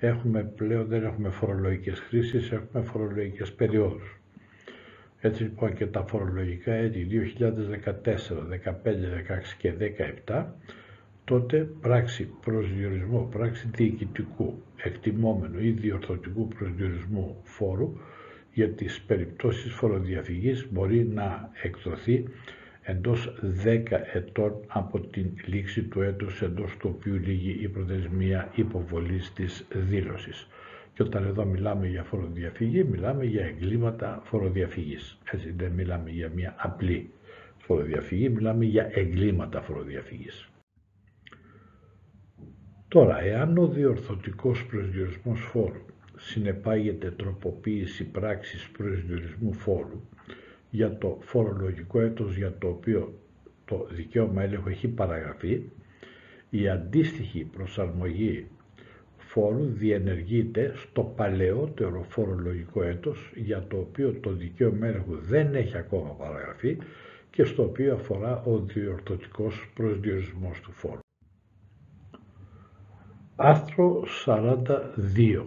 έχουμε 0.00 0.42
πλέον 0.56 0.86
δεν 0.86 1.04
έχουμε 1.04 1.28
φορολογικές 1.30 1.98
χρήσεις, 2.00 2.50
έχουμε 2.52 2.84
φορολογικές 2.84 3.52
περιόδους. 3.52 4.20
Έτσι 5.20 5.42
λοιπόν 5.42 5.74
και 5.74 5.86
τα 5.86 6.04
φορολογικά 6.06 6.72
έτη 6.72 7.06
2014, 7.10 8.34
2015, 8.64 8.72
2016 8.84 9.56
και 9.58 9.72
2017 10.26 10.44
τότε 11.24 11.68
πράξη 11.80 12.28
προσδιορισμού, 12.44 13.28
πράξη 13.28 13.68
διοικητικού, 13.74 14.62
εκτιμόμενου 14.76 15.58
ή 15.60 15.70
διορθωτικού 15.70 16.48
προσδιορισμού 16.48 17.36
φόρου 17.42 17.92
για 18.56 18.70
τις 18.70 19.00
περιπτώσεις 19.00 19.72
φοροδιαφυγής 19.72 20.66
μπορεί 20.72 21.04
να 21.04 21.50
εκδοθεί 21.62 22.24
εντός 22.82 23.34
10 23.64 23.82
ετών 24.12 24.52
από 24.66 25.00
την 25.00 25.30
λήξη 25.46 25.82
του 25.82 26.00
έτους 26.02 26.42
εντός 26.42 26.76
του 26.76 26.90
οποίου 26.96 27.14
λύγει 27.14 27.58
η 27.62 27.68
προθεσμία 27.68 28.50
υποβολής 28.54 29.32
της 29.32 29.66
δήλωσης. 29.72 30.46
Και 30.94 31.02
όταν 31.02 31.24
εδώ 31.24 31.44
μιλάμε 31.44 31.86
για 31.86 32.02
φοροδιαφυγή, 32.02 32.84
μιλάμε 32.84 33.24
για 33.24 33.44
εγκλήματα 33.44 34.20
φοροδιαφυγής. 34.24 35.18
Έτσι 35.32 35.52
δεν 35.56 35.72
μιλάμε 35.72 36.10
για 36.10 36.30
μια 36.34 36.54
απλή 36.58 37.10
φοροδιαφυγή, 37.58 38.28
μιλάμε 38.28 38.64
για 38.64 38.90
εγκλήματα 38.92 39.60
φοροδιαφυγής. 39.62 40.48
Τώρα, 42.88 43.22
εάν 43.22 43.58
ο 43.58 43.66
διορθωτικός 43.66 44.66
προσδιορισμός 44.66 45.40
φόρου 45.40 45.84
συνεπάγεται 46.18 47.10
τροποποίηση 47.10 48.04
πράξης 48.04 48.68
προσδιορισμού 48.70 49.52
φόρου 49.52 50.00
για 50.70 50.98
το 50.98 51.18
φορολογικό 51.20 52.00
έτος 52.00 52.36
για 52.36 52.58
το 52.58 52.68
οποίο 52.68 53.18
το 53.64 53.86
δικαίωμα 53.90 54.42
έλεγχο 54.42 54.68
έχει 54.68 54.88
παραγραφεί, 54.88 55.62
η 56.50 56.68
αντίστοιχη 56.68 57.44
προσαρμογή 57.44 58.46
φόρου 59.16 59.64
διενεργείται 59.64 60.72
στο 60.76 61.02
παλαιότερο 61.02 62.02
φορολογικό 62.08 62.82
έτος 62.82 63.32
για 63.34 63.66
το 63.68 63.76
οποίο 63.76 64.12
το 64.12 64.30
δικαίωμα 64.32 64.86
έλεγχου 64.86 65.16
δεν 65.16 65.54
έχει 65.54 65.76
ακόμα 65.76 66.10
παραγραφεί 66.10 66.76
και 67.30 67.44
στο 67.44 67.62
οποίο 67.62 67.94
αφορά 67.94 68.42
ο 68.42 68.58
διορθωτικός 68.58 69.70
προσδιορισμός 69.74 70.60
του 70.60 70.72
φόρου. 70.72 70.98
Άρθρο 73.36 74.04
42 74.24 75.44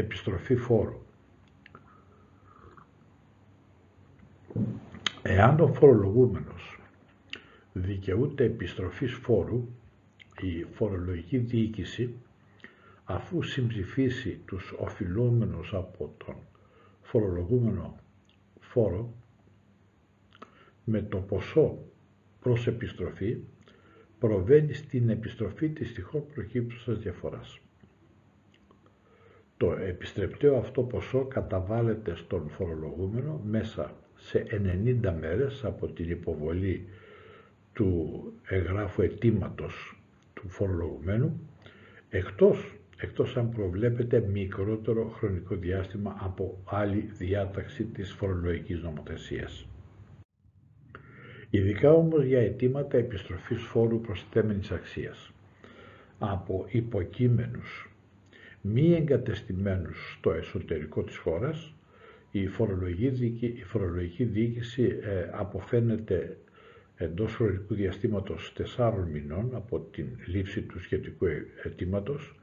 επιστροφή 0.00 0.56
φόρου. 0.56 1.00
Εάν 5.22 5.60
ο 5.60 5.66
φορολογούμενος 5.72 6.80
δικαιούται 7.72 8.44
επιστροφής 8.44 9.12
φόρου, 9.12 9.68
η 10.40 10.62
φορολογική 10.72 11.38
διοίκηση, 11.38 12.14
αφού 13.04 13.42
συμψηφίσει 13.42 14.40
τους 14.46 14.74
οφειλόμενους 14.78 15.74
από 15.74 16.14
τον 16.26 16.36
φορολογούμενο 17.02 17.98
φόρο, 18.60 19.14
με 20.84 21.02
το 21.02 21.18
ποσό 21.18 21.78
προς 22.40 22.66
επιστροφή, 22.66 23.38
προβαίνει 24.18 24.72
στην 24.72 25.08
επιστροφή 25.08 25.68
της 25.68 25.94
τυχόν 25.94 26.26
προκύπτουσας 26.34 26.98
διαφοράς. 26.98 27.60
Το 29.56 29.72
επιστρεπτέο 29.72 30.56
αυτό 30.56 30.82
ποσό 30.82 31.24
καταβάλλεται 31.24 32.14
στον 32.14 32.48
φορολογούμενο 32.48 33.40
μέσα 33.44 33.94
σε 34.16 34.46
90 35.02 35.12
μέρες 35.20 35.64
από 35.64 35.86
την 35.86 36.10
υποβολή 36.10 36.88
του 37.72 38.22
εγγράφου 38.48 39.02
αιτήματος 39.02 40.00
του 40.34 40.48
φορολογουμένου, 40.48 41.40
εκτός, 42.10 42.74
εκτός 42.96 43.36
αν 43.36 43.50
προβλέπεται 43.50 44.20
μικρότερο 44.32 45.08
χρονικό 45.08 45.54
διάστημα 45.54 46.16
από 46.20 46.58
άλλη 46.64 47.10
διάταξη 47.18 47.84
της 47.84 48.12
φορολογικής 48.12 48.82
νομοθεσίας. 48.82 49.66
Ειδικά 51.50 51.92
όμως 51.92 52.24
για 52.24 52.40
αιτήματα 52.40 52.96
επιστροφής 52.98 53.62
φόρου 53.62 54.00
προσθέμενης 54.00 54.70
αξίας 54.70 55.30
από 56.18 56.64
υποκείμενους 56.68 57.90
μη 58.72 58.94
εγκατεστημένους 58.94 60.16
στο 60.18 60.32
εσωτερικό 60.32 61.02
της 61.02 61.16
χώρας, 61.16 61.74
η 62.30 62.46
φορολογική, 62.46 63.46
η 63.58 63.62
φορολογική 63.64 64.24
διοίκηση 64.24 64.82
ε, 65.02 65.28
αποφαίνεται 65.32 66.36
εντός 66.96 67.34
χρονικού 67.34 67.74
διαστήματος 67.74 68.52
τεσσάρων 68.54 69.08
μηνών 69.10 69.50
από 69.54 69.78
την 69.80 70.06
λήψη 70.26 70.60
του 70.62 70.82
σχετικού 70.82 71.26
αιτήματος, 71.64 72.34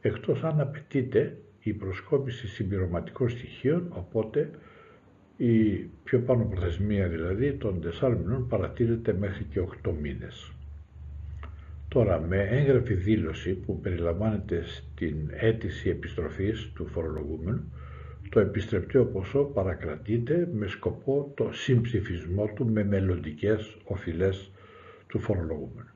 εκτός 0.00 0.42
αν 0.44 0.60
απαιτείται 0.60 1.36
η 1.62 1.72
προσκόπηση 1.72 2.48
συμπληρωματικών 2.48 3.28
στοιχείων, 3.28 3.86
οπότε 3.90 4.50
η 5.36 5.74
πιο 6.04 6.20
πάνω 6.20 6.44
προθεσμία 6.44 7.08
δηλαδή 7.08 7.52
των 7.52 7.80
τεσσάρων 7.80 8.18
μηνών 8.18 8.48
παρατηρείται 8.48 9.12
μέχρι 9.12 9.44
και 9.44 9.60
8 9.84 9.92
μήνες. 10.00 10.52
Τώρα, 11.90 12.20
με 12.20 12.42
έγγραφη 12.42 12.94
δήλωση 12.94 13.54
που 13.54 13.80
περιλαμβάνεται 13.80 14.62
στην 14.64 15.28
αίτηση 15.30 15.88
επιστροφής 15.88 16.72
του 16.74 16.86
φορολογούμενου, 16.86 17.72
το 18.30 18.40
επιστρεπτέο 18.40 19.04
ποσό 19.06 19.44
παρακρατείται 19.44 20.48
με 20.52 20.66
σκοπό 20.66 21.32
το 21.36 21.52
συμψηφισμό 21.52 22.46
του 22.54 22.66
με 22.66 22.84
μελλοντικές 22.84 23.76
οφειλές 23.84 24.52
του 25.06 25.18
φορολογούμενου. 25.18 25.88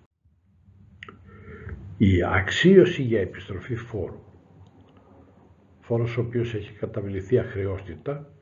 Η 1.98 2.22
αξίωση 2.22 3.02
για 3.02 3.20
επιστροφή 3.20 3.74
φόρου, 3.74 4.20
φόρος 5.80 6.16
ο 6.16 6.20
οποίος 6.20 6.54
έχει 6.54 6.72
καταβληθεί 6.72 7.38
αχρεώστητα, 7.38 8.32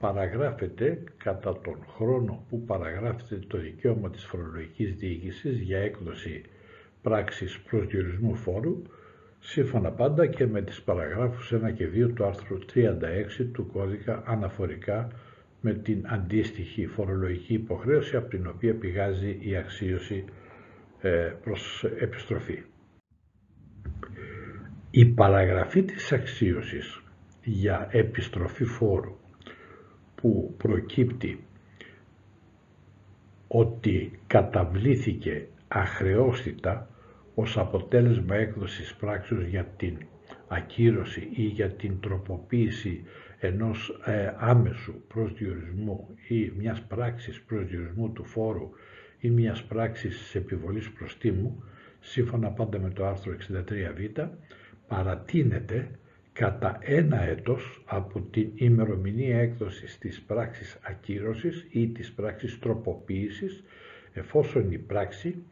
παραγράφεται 0.00 1.02
κατά 1.16 1.60
τον 1.60 1.84
χρόνο 1.96 2.44
που 2.48 2.64
παραγράφεται 2.64 3.46
το 3.46 3.58
δικαίωμα 3.58 4.10
της 4.10 4.24
φορολογικής 4.24 4.94
διοίκησης 4.94 5.60
για 5.60 5.78
έκδοση 5.78 6.42
πράξης 7.04 7.60
προσδιορισμού 7.60 8.34
φόρου, 8.34 8.82
σύμφωνα 9.40 9.90
πάντα 9.90 10.26
και 10.26 10.46
με 10.46 10.62
τις 10.62 10.82
παραγράφους 10.82 11.52
1 11.52 11.72
και 11.74 11.88
2 11.88 12.10
του 12.14 12.24
άρθρου 12.24 12.58
36 12.74 13.46
του 13.52 13.66
κώδικα 13.66 14.22
αναφορικά 14.26 15.08
με 15.60 15.74
την 15.74 16.04
αντίστοιχη 16.06 16.86
φορολογική 16.86 17.54
υποχρέωση 17.54 18.16
από 18.16 18.28
την 18.28 18.46
οποία 18.46 18.74
πηγάζει 18.74 19.38
η 19.40 19.56
αξίωση 19.56 20.24
ε, 21.00 21.32
προς 21.42 21.84
επιστροφή. 21.98 22.62
Η 24.90 25.04
παραγραφή 25.06 25.82
της 25.82 26.12
αξίωσης 26.12 27.02
για 27.44 27.88
επιστροφή 27.90 28.64
φόρου 28.64 29.16
που 30.14 30.54
προκύπτει 30.56 31.44
ότι 33.48 34.18
καταβλήθηκε 34.26 35.46
αχρεώστητα 35.68 36.88
ως 37.34 37.58
αποτέλεσμα 37.58 38.34
έκδοσης 38.34 38.94
πράξεως 38.94 39.44
για 39.44 39.64
την 39.76 39.96
ακύρωση 40.48 41.28
ή 41.34 41.42
για 41.42 41.70
την 41.70 42.00
τροποποίηση 42.00 43.04
ενός 43.40 44.00
ε, 44.04 44.34
άμεσου 44.38 44.94
προσδιορισμού 45.08 46.08
ή 46.28 46.52
μιας 46.56 46.82
πράξης 46.82 47.40
προσδιορισμού 47.40 48.12
του 48.12 48.24
φόρου 48.24 48.70
ή 49.20 49.30
μιας 49.30 49.62
πράξης 49.64 50.34
επιβολής 50.34 50.90
προστίμου, 50.90 51.62
σύμφωνα 52.00 52.48
πάντα 52.50 52.78
με 52.78 52.90
το 52.90 53.06
άρθρο 53.06 53.36
63β, 53.48 54.28
παρατείνεται 54.88 55.88
κατά 56.32 56.78
ένα 56.80 57.22
έτος 57.22 57.82
από 57.86 58.20
την 58.20 58.50
ημερομηνία 58.54 59.38
έκδοσης 59.38 59.98
της 59.98 60.20
πράξης 60.22 60.78
ακύρωσης 60.82 61.66
ή 61.70 61.88
της 61.88 62.12
πράξης 62.12 62.58
τροποποίησης, 62.58 63.62
εφόσον 64.12 64.72
η 64.72 64.78
πράξη 64.78 65.42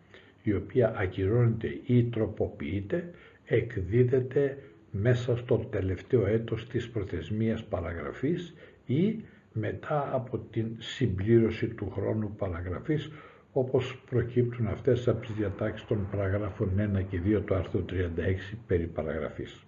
η 0.42 0.52
οποία 0.54 0.94
ακυρώνεται 0.96 1.80
ή 1.86 2.04
τροποποιείται 2.04 3.10
εκδίδεται 3.44 4.58
μέσα 4.90 5.36
στο 5.36 5.56
τελευταίο 5.56 6.26
έτος 6.26 6.68
της 6.68 6.88
προθεσμίας 6.90 7.64
παραγραφής 7.64 8.54
ή 8.86 9.24
μετά 9.52 10.10
από 10.12 10.38
την 10.38 10.66
συμπλήρωση 10.78 11.66
του 11.66 11.90
χρόνου 11.90 12.34
παραγραφής 12.38 13.10
όπως 13.52 14.02
προκύπτουν 14.10 14.66
αυτές 14.66 15.08
από 15.08 15.20
τις 15.20 15.34
διατάξεις 15.34 15.86
των 15.86 16.08
παραγράφων 16.10 16.70
1 16.96 17.02
και 17.10 17.20
2 17.26 17.42
του 17.46 17.54
άρθρου 17.54 17.84
36 17.88 18.56
περί 18.66 18.86
παραγραφής. 18.86 19.64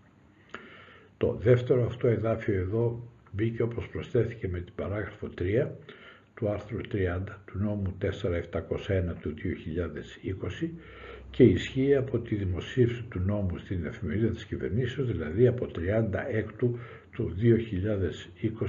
Το 1.17 1.35
δεύτερο 1.35 1.85
αυτό 1.87 2.09
εδάφιο 2.09 2.55
εδώ 2.55 3.09
μπήκε 3.33 3.63
όπως 3.63 3.89
προσθέθηκε 3.89 4.49
με 4.49 4.59
την 4.61 4.75
παράγραφο 4.75 5.29
3 5.39 5.67
του 6.37 6.49
άρθρου 6.49 6.79
30 6.93 7.21
του 7.47 7.59
νόμου 7.59 7.97
4701 8.03 8.07
του 9.21 9.35
2020 10.63 10.69
και 11.31 11.43
ισχύει 11.43 11.95
από 11.95 12.19
τη 12.19 12.35
δημοσίευση 12.35 13.05
του 13.11 13.21
νόμου 13.21 13.59
στην 13.59 13.87
εφημερίδα 13.87 14.29
της 14.29 14.45
κυβερνήσεως, 14.45 15.07
δηλαδή 15.07 15.47
από 15.47 15.67
36 15.67 16.75
του 17.13 17.35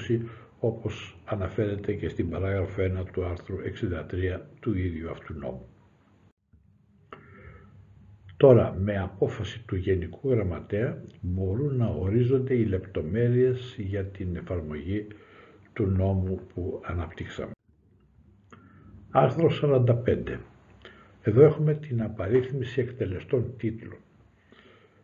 2020, 0.10 0.20
όπως 0.60 1.18
αναφέρεται 1.26 1.94
και 1.94 2.10
στην 2.10 2.30
παράγραφο 2.30 2.82
1 2.82 3.06
του 3.14 3.26
άρθρου 3.26 3.58
63 3.58 4.40
του 4.60 4.78
ίδιου 4.78 5.10
αυτού 5.10 5.34
νόμου. 5.34 5.68
Τώρα, 8.38 8.74
με 8.80 8.98
απόφαση 8.98 9.64
του 9.68 9.76
Γενικού 9.76 10.30
Γραμματέα 10.30 11.04
μπορούν 11.22 11.76
να 11.76 11.88
ορίζονται 11.88 12.54
οι 12.54 12.66
λεπτομέρειες 12.66 13.76
για 13.78 14.06
την 14.06 14.36
εφαρμογή 14.36 15.08
του 15.74 15.86
νόμου 15.86 16.40
που 16.54 16.82
αναπτύξαμε. 16.86 17.55
Άρθρο 19.18 19.50
45. 19.62 20.38
Εδώ 21.24 21.44
έχουμε 21.44 21.74
την 21.74 22.02
απαρίθμηση 22.02 22.82
εκτελεστών 22.82 23.54
τίτλων. 23.58 23.98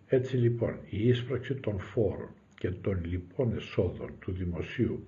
Έτσι 0.08 0.38
λοιπόν, 0.38 0.76
η 0.90 1.08
ίσπραξη 1.08 1.54
των 1.56 1.80
φόρων 1.80 2.30
και 2.58 2.72
των 2.72 3.06
λοιπών 3.06 3.56
εσόδων 3.56 4.10
του 4.20 4.32
δημοσίου 4.32 5.06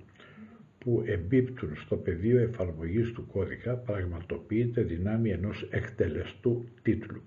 που 0.78 1.04
εμπίπτουν 1.06 1.76
στο 1.76 1.96
πεδίο 1.96 2.39
εφαρμογής 2.39 3.12
του 3.12 3.28
κώδικα 3.28 3.74
πραγματοποιείται 3.76 4.82
δυνάμει 4.82 5.30
ενός 5.30 5.68
εκτελεστού 5.70 6.66
τίτλου. 6.82 7.22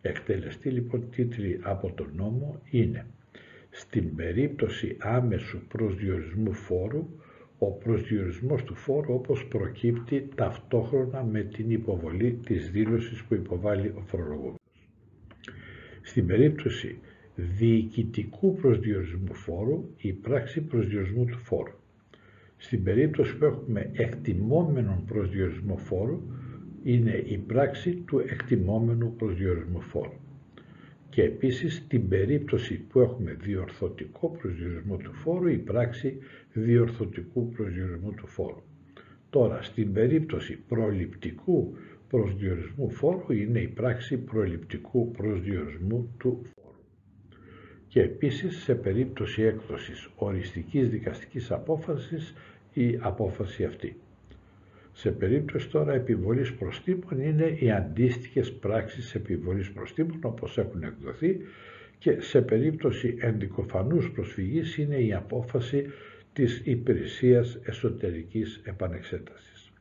Εκτελεστή 0.00 0.70
λοιπόν 0.70 1.10
τίτλοι 1.10 1.60
από 1.62 1.92
τον 1.92 2.10
νόμο 2.16 2.60
είναι 2.70 3.06
στην 3.70 4.14
περίπτωση 4.14 4.96
άμεσου 5.00 5.66
προσδιορισμού 5.68 6.52
φόρου 6.52 7.08
ο 7.66 7.70
προσδιορισμός 7.70 8.62
του 8.64 8.74
φόρου 8.74 9.14
όπως 9.14 9.46
προκύπτει 9.46 10.28
ταυτόχρονα 10.34 11.22
με 11.22 11.42
την 11.42 11.70
υποβολή 11.70 12.40
της 12.46 12.70
δήλωσης 12.70 13.22
που 13.22 13.34
υποβάλλει 13.34 13.88
ο 13.88 14.00
φορολογούμενος. 14.06 14.58
Στην 16.02 16.26
περίπτωση 16.26 16.98
διοικητικού 17.34 18.54
προσδιορισμού 18.54 19.34
φόρου, 19.34 19.84
η 19.96 20.12
πράξη 20.12 20.60
προσδιορισμού 20.60 21.24
του 21.24 21.38
φόρου. 21.38 21.72
Στην 22.56 22.82
περίπτωση 22.82 23.36
που 23.36 23.44
έχουμε 23.44 23.90
εκτιμόμενον 23.92 25.04
προσδιορισμό 25.06 25.76
φόρου, 25.76 26.20
είναι 26.82 27.22
η 27.26 27.38
πράξη 27.38 27.90
του 28.06 28.18
εκτιμόμενου 28.18 29.14
προσδιορισμού 29.16 29.80
φόρου 29.80 30.22
και 31.14 31.22
επίσης 31.22 31.74
στην 31.74 32.08
περίπτωση 32.08 32.74
που 32.74 33.00
έχουμε 33.00 33.32
διορθωτικό 33.40 34.28
προσδιορισμό 34.28 34.96
του 34.96 35.12
φόρου 35.12 35.46
η 35.48 35.58
πράξη 35.58 36.18
διορθωτικού 36.52 37.48
προσδιορισμού 37.48 38.10
του 38.12 38.26
φόρου. 38.26 38.62
Τώρα, 39.30 39.62
στην 39.62 39.92
περίπτωση 39.92 40.56
προληπτικού 40.68 41.76
προσδιορισμού 42.08 42.90
φόρου 42.90 43.32
είναι 43.32 43.60
η 43.60 43.68
πράξη 43.68 44.16
προληπτικού 44.16 45.10
προσδιορισμού 45.10 46.14
του 46.18 46.42
φόρου. 46.54 46.82
Και 47.88 48.00
επίσης 48.00 48.56
σε 48.62 48.74
περίπτωση 48.74 49.42
έκδοσης 49.42 50.08
οριστικής 50.16 50.88
δικαστικής 50.88 51.50
απόφασης 51.50 52.34
η 52.72 52.98
απόφαση 53.00 53.64
αυτή. 53.64 53.96
Σε 54.96 55.10
περίπτωση 55.10 55.68
τώρα 55.68 55.92
επιβολής 55.92 56.52
προστήμων 56.54 57.20
είναι 57.20 57.56
οι 57.60 57.70
αντίστοιχες 57.70 58.52
πράξεις 58.52 59.14
επιβολής 59.14 59.70
προστήμων 59.70 60.18
όπως 60.22 60.58
έχουν 60.58 60.82
εκδοθεί 60.82 61.40
και 61.98 62.20
σε 62.20 62.42
περίπτωση 62.42 63.16
ενδικοφανούς 63.20 64.10
προσφυγής 64.10 64.76
είναι 64.78 64.96
η 64.96 65.12
απόφαση 65.14 65.86
της 66.32 66.60
υπηρεσίας 66.64 67.58
εσωτερικής 67.64 68.60
επανεξέτασης. 68.64 69.72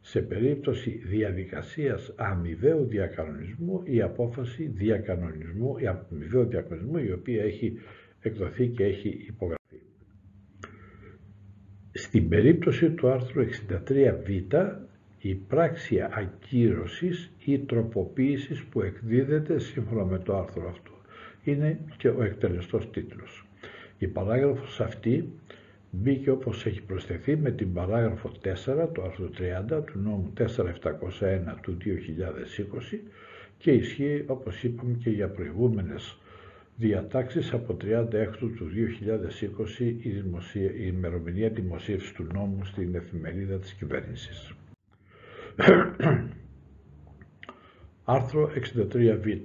Σε 0.00 0.20
περίπτωση 0.20 0.90
διαδικασίας 0.90 2.12
αμοιβαίου 2.16 2.84
διακανονισμού 2.84 3.82
η 3.84 4.02
απόφαση 4.02 4.66
διακανονισμού, 4.74 5.76
η 5.78 5.86
αμοιβαίου 5.86 6.44
διακανονισμού 6.44 6.98
η 6.98 7.12
οποία 7.12 7.42
έχει 7.42 7.78
εκδοθεί 8.20 8.66
και 8.66 8.84
έχει 8.84 9.08
υπογραφεί. 9.28 9.57
Στην 12.08 12.28
περίπτωση 12.28 12.90
του 12.90 13.08
άρθρου 13.10 13.44
63β 13.44 14.70
η 15.20 15.34
πράξη 15.34 16.00
ακύρωσης 16.10 17.30
ή 17.44 17.58
τροποποίησης 17.58 18.62
που 18.62 18.82
εκδίδεται 18.82 19.58
σύμφωνα 19.58 20.04
με 20.04 20.18
το 20.18 20.36
άρθρο 20.36 20.68
αυτό. 20.68 20.90
Είναι 21.44 21.78
και 21.96 22.08
ο 22.08 22.22
εκτελεστός 22.22 22.90
τίτλος. 22.90 23.44
Η 23.98 24.06
παράγραφος 24.06 24.80
αυτή 24.80 25.28
μπήκε 25.90 26.30
όπως 26.30 26.66
έχει 26.66 26.82
προσθεθεί 26.82 27.36
με 27.36 27.50
την 27.50 27.72
παράγραφο 27.72 28.32
4 28.42 28.88
του 28.92 29.02
άρθρου 29.02 29.30
30 29.78 29.82
του 29.86 29.98
νόμου 29.98 30.32
4701 30.38 30.44
του 31.62 31.76
2020 32.92 32.98
και 33.58 33.70
ισχύει 33.70 34.24
όπως 34.26 34.62
είπαμε 34.62 34.96
και 35.02 35.10
για 35.10 35.28
προηγούμενες 35.28 36.18
διατάξεις 36.78 37.52
από 37.52 37.76
36 37.80 38.06
του 38.38 38.70
2020 39.78 39.96
η, 40.02 40.10
δημοσία, 40.10 40.62
η 40.74 40.92
ημερομηνία 40.96 41.48
δημοσίευση 41.48 42.14
του 42.14 42.26
νόμου 42.32 42.64
στην 42.64 42.94
εφημερίδα 42.94 43.58
της 43.58 43.72
κυβέρνησης. 43.72 44.52
Άρθρο 48.04 48.50
63β. 48.74 49.42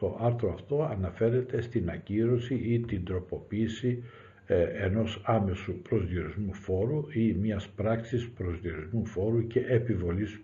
Το 0.00 0.18
άρθρο 0.20 0.52
αυτό 0.52 0.82
αναφέρεται 0.82 1.60
στην 1.60 1.90
ακύρωση 1.90 2.54
ή 2.54 2.80
την 2.80 3.04
τροποποίηση 3.04 4.02
ε, 4.46 4.62
ενός 4.62 5.22
άμεσου 5.24 5.74
προσδιορισμού 5.82 6.54
φόρου 6.54 7.04
ή 7.12 7.32
μιας 7.32 7.68
πράξης 7.68 8.28
προσδιορισμού 8.28 9.06
φόρου 9.06 9.46
και, 9.46 9.60
επιβολής, 9.60 10.40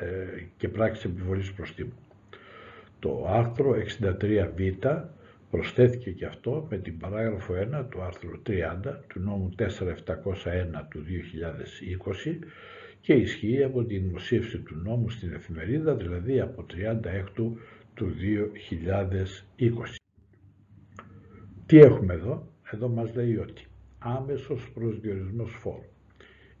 ε, 0.00 0.42
και 0.56 0.68
πράξης 0.68 1.04
επιβολής 1.04 1.52
προστίμου. 1.52 1.92
Το 2.98 3.26
άρθρο 3.28 3.74
63β 3.74 5.04
προσθέθηκε 5.50 6.10
και 6.10 6.26
αυτό 6.26 6.66
με 6.70 6.78
την 6.78 6.98
παράγραφο 6.98 7.54
1 7.54 7.84
του 7.90 8.02
άρθρου 8.02 8.42
30 8.46 8.52
του 9.06 9.20
νόμου 9.20 9.54
4701 9.58 9.64
του 10.90 11.04
2020 12.24 12.38
και 13.00 13.12
ισχύει 13.12 13.62
από 13.62 13.84
την 13.84 14.02
δημοσίευση 14.02 14.58
του 14.58 14.74
νόμου 14.74 15.08
στην 15.08 15.32
εφημερίδα, 15.32 15.94
δηλαδή 15.94 16.40
από 16.40 16.66
36 16.70 17.52
του 17.94 18.12
2020. 19.56 19.94
Τι 21.66 21.78
έχουμε 21.78 22.14
εδώ, 22.14 22.52
εδώ 22.72 22.88
μας 22.88 23.14
λέει 23.14 23.36
ότι 23.36 23.66
άμεσος 23.98 24.70
προσδιορισμός 24.70 25.52
φόρου 25.52 25.84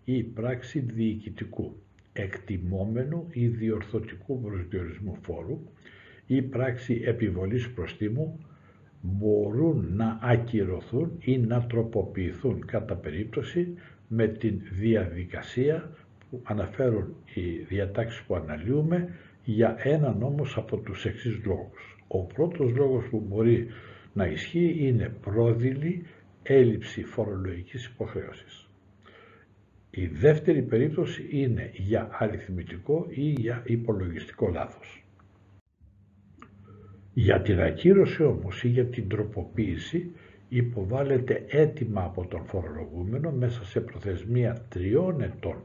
ή 0.04 0.22
πράξη 0.22 0.78
διοικητικού 0.78 1.76
εκτιμόμενου 2.12 3.26
ή 3.30 3.46
διορθωτικού 3.46 4.40
προσδιορισμού 4.40 5.16
φόρου 5.22 5.60
ή 6.26 6.42
πράξη 6.42 7.02
επιβολής 7.04 7.70
προστίμου 7.70 8.45
μπορούν 9.12 9.86
να 9.94 10.18
ακυρωθούν 10.22 11.10
ή 11.20 11.38
να 11.38 11.66
τροποποιηθούν 11.66 12.64
κατά 12.66 12.94
περίπτωση 12.94 13.74
με 14.08 14.26
την 14.26 14.60
διαδικασία 14.72 15.90
που 16.30 16.40
αναφέρουν 16.44 17.14
οι 17.34 17.40
διατάξεις 17.50 18.22
που 18.22 18.34
αναλύουμε 18.34 19.08
για 19.44 19.76
έναν 19.78 20.22
όμως 20.22 20.56
από 20.56 20.76
τους 20.76 21.04
εξής 21.04 21.44
λόγους. 21.44 21.96
Ο 22.08 22.18
πρώτος 22.22 22.72
λόγος 22.74 23.04
που 23.10 23.24
μπορεί 23.28 23.66
να 24.12 24.26
ισχύει 24.26 24.76
είναι 24.78 25.12
πρόδειλη 25.22 26.02
έλλειψη 26.42 27.04
φορολογικής 27.04 27.86
υποχρέωσης. 27.86 28.68
Η 29.90 30.06
δεύτερη 30.06 30.62
περίπτωση 30.62 31.26
είναι 31.30 31.70
για 31.74 32.08
αριθμητικό 32.12 33.06
ή 33.10 33.20
για 33.30 33.62
υπολογιστικό 33.66 34.48
λάθος. 34.48 35.05
Για 37.18 37.40
την 37.40 37.60
ακύρωση 37.60 38.22
όμως 38.24 38.64
ή 38.64 38.68
για 38.68 38.84
την 38.86 39.08
τροποποίηση 39.08 40.10
υποβάλλεται 40.48 41.44
έτοιμα 41.48 42.02
από 42.04 42.26
τον 42.26 42.44
φορολογούμενο 42.44 43.30
μέσα 43.30 43.64
σε 43.64 43.80
προθεσμία 43.80 44.64
τριών 44.68 45.20
ετών 45.20 45.64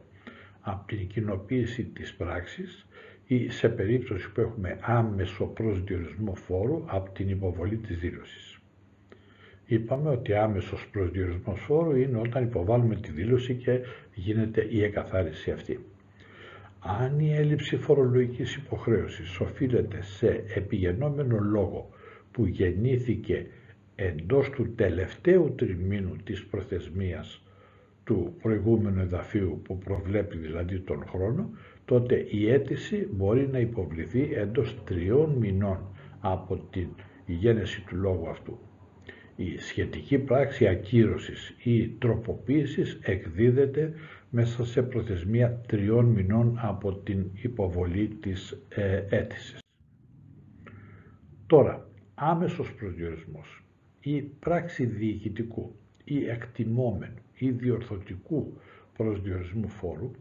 από 0.61 0.87
την 0.87 1.07
κοινοποίηση 1.07 1.83
της 1.83 2.13
πράξης 2.15 2.87
ή 3.27 3.49
σε 3.49 3.69
περίπτωση 3.69 4.31
που 4.31 4.41
έχουμε 4.41 4.77
άμεσο 4.81 5.45
προσδιορισμό 5.45 6.35
φόρου 6.35 6.83
από 6.85 7.11
την 7.11 7.29
υποβολή 7.29 7.77
της 7.77 7.97
δήλωσης. 7.99 8.59
Είπαμε 9.65 10.09
ότι 10.09 10.33
άμεσος 10.33 10.87
προσδιορισμός 10.91 11.59
φόρου 11.59 11.95
είναι 11.95 12.17
όταν 12.17 12.43
υποβάλλουμε 12.43 12.95
τη 12.95 13.11
δήλωση 13.11 13.53
και 13.55 13.79
γίνεται 14.13 14.67
η 14.69 14.83
εκαθάριση 14.83 15.51
αυτή. 15.51 15.79
Αν 16.83 17.19
η 17.19 17.33
έλλειψη 17.35 17.77
φορολογικής 17.77 18.55
υποχρέωσης 18.55 19.39
οφείλεται 19.39 20.01
σε 20.01 20.43
επιγενόμενο 20.55 21.39
λόγο 21.39 21.89
που 22.31 22.45
γεννήθηκε 22.45 23.45
εντός 23.95 24.49
του 24.49 24.73
τελευταίου 24.75 25.53
τριμήνου 25.57 26.15
της 26.23 26.45
προθεσμίας 26.45 27.41
του 28.03 28.35
προηγούμενου 28.41 28.99
εδαφίου 29.01 29.61
που 29.63 29.77
προβλέπει 29.77 30.37
δηλαδή 30.37 30.79
τον 30.79 31.05
χρόνο, 31.07 31.49
τότε 31.85 32.25
η 32.29 32.49
αίτηση 32.51 33.07
μπορεί 33.11 33.47
να 33.51 33.59
υποβληθεί 33.59 34.29
εντός 34.33 34.83
τριών 34.83 35.29
μηνών 35.29 35.79
από 36.19 36.57
την 36.71 36.87
γένεση 37.25 37.81
του 37.81 37.95
λόγου 37.95 38.29
αυτού. 38.29 38.59
Η 39.35 39.57
σχετική 39.57 40.17
πράξη 40.17 40.67
ακύρωσης 40.67 41.55
ή 41.63 41.87
τροποποίησης 41.87 42.99
εκδίδεται 43.01 43.93
μέσα 44.33 44.65
σε 44.65 44.83
προθεσμία 44.83 45.61
τριών 45.67 46.05
μηνών 46.05 46.57
από 46.61 46.93
την 46.93 47.25
υποβολή 47.33 48.07
της 48.07 48.57
ε, 48.69 49.05
αίτησης. 49.09 49.59
Τώρα, 51.47 51.89
άμεσος 52.15 52.73
προσδιορισμός 52.73 53.63
ή 53.99 54.21
πράξη 54.21 54.85
διοικητικού 54.85 55.75
ή 56.03 56.25
εκτιμόμενου 56.29 57.21
ή 57.33 57.49
διορθωτικού 57.49 58.57
προσδιορισμού 58.97 59.67
φόρου 59.67 60.11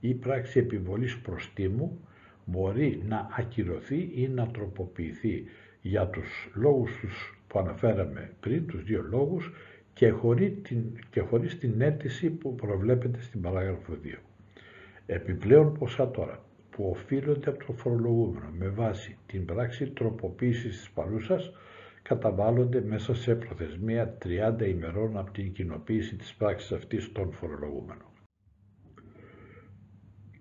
ή 0.00 0.14
πράξη 0.14 0.58
επιβολής 0.58 1.18
προστίμου 1.18 2.00
μπορεί 2.44 3.02
να 3.08 3.28
ακυρωθεί 3.38 4.10
ή 4.14 4.28
να 4.28 4.46
τροποποιηθεί 4.46 5.44
για 5.82 6.06
τους 6.06 6.50
λόγους 6.54 6.96
τους 7.00 7.38
που 7.46 7.58
αναφέραμε 7.58 8.32
πριν, 8.40 8.66
τους 8.66 8.84
δύο 8.84 9.02
λόγους, 9.02 9.52
και, 9.94 10.10
χωρί 10.10 10.50
την, 10.50 10.84
και 11.10 11.20
χωρίς 11.20 11.58
την 11.58 11.80
αίτηση 11.80 12.30
που 12.30 12.54
προβλέπεται 12.54 13.20
στην 13.20 13.40
παράγραφο 13.40 13.92
2. 14.04 14.18
Επιπλέον 15.06 15.72
ποσά 15.78 16.10
τώρα 16.10 16.44
που 16.70 16.88
οφείλονται 16.90 17.50
από 17.50 17.64
το 17.64 17.72
φορολογούμενο 17.72 18.46
με 18.58 18.68
βάση 18.68 19.16
την 19.26 19.44
πράξη 19.44 19.86
τροποποίησης 19.90 20.76
της 20.76 20.90
παρούσας 20.90 21.52
καταβάλλονται 22.02 22.80
μέσα 22.80 23.14
σε 23.14 23.34
προθεσμία 23.34 24.18
30 24.24 24.66
ημερών 24.68 25.16
από 25.18 25.30
την 25.30 25.52
κοινοποίηση 25.52 26.16
της 26.16 26.34
πράξης 26.34 26.72
αυτής 26.72 27.12
των 27.12 27.32
φορολογούμενων. 27.32 28.06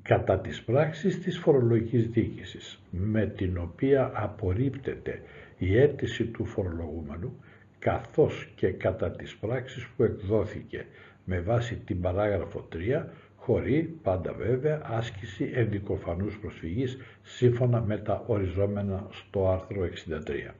Κατά 0.01 0.39
τις 0.39 0.63
πράξεις 0.63 1.19
της 1.21 1.37
φορολογικής 1.39 2.09
διοίκησης, 2.09 2.81
με 2.91 3.25
την 3.27 3.57
οποία 3.57 4.11
απορρίπτεται 4.13 5.21
η 5.57 5.77
αίτηση 5.77 6.25
του 6.25 6.45
φορολογούμενου, 6.45 7.39
καθώς 7.83 8.47
και 8.55 8.67
κατά 8.71 9.11
τις 9.11 9.35
πράξεις 9.35 9.87
που 9.87 10.03
εκδόθηκε 10.03 10.85
με 11.25 11.39
βάση 11.39 11.75
την 11.75 12.01
παράγραφο 12.01 12.67
3, 12.73 13.03
χωρί 13.35 13.99
πάντα 14.03 14.33
βέβαια 14.33 14.81
άσκηση 14.83 15.51
ενδικοφανούς 15.53 16.37
προσφυγής 16.39 16.97
σύμφωνα 17.21 17.81
με 17.81 17.97
τα 17.97 18.23
οριζόμενα 18.27 19.07
στο 19.11 19.49
άρθρο 19.49 19.89
63. 20.49 20.53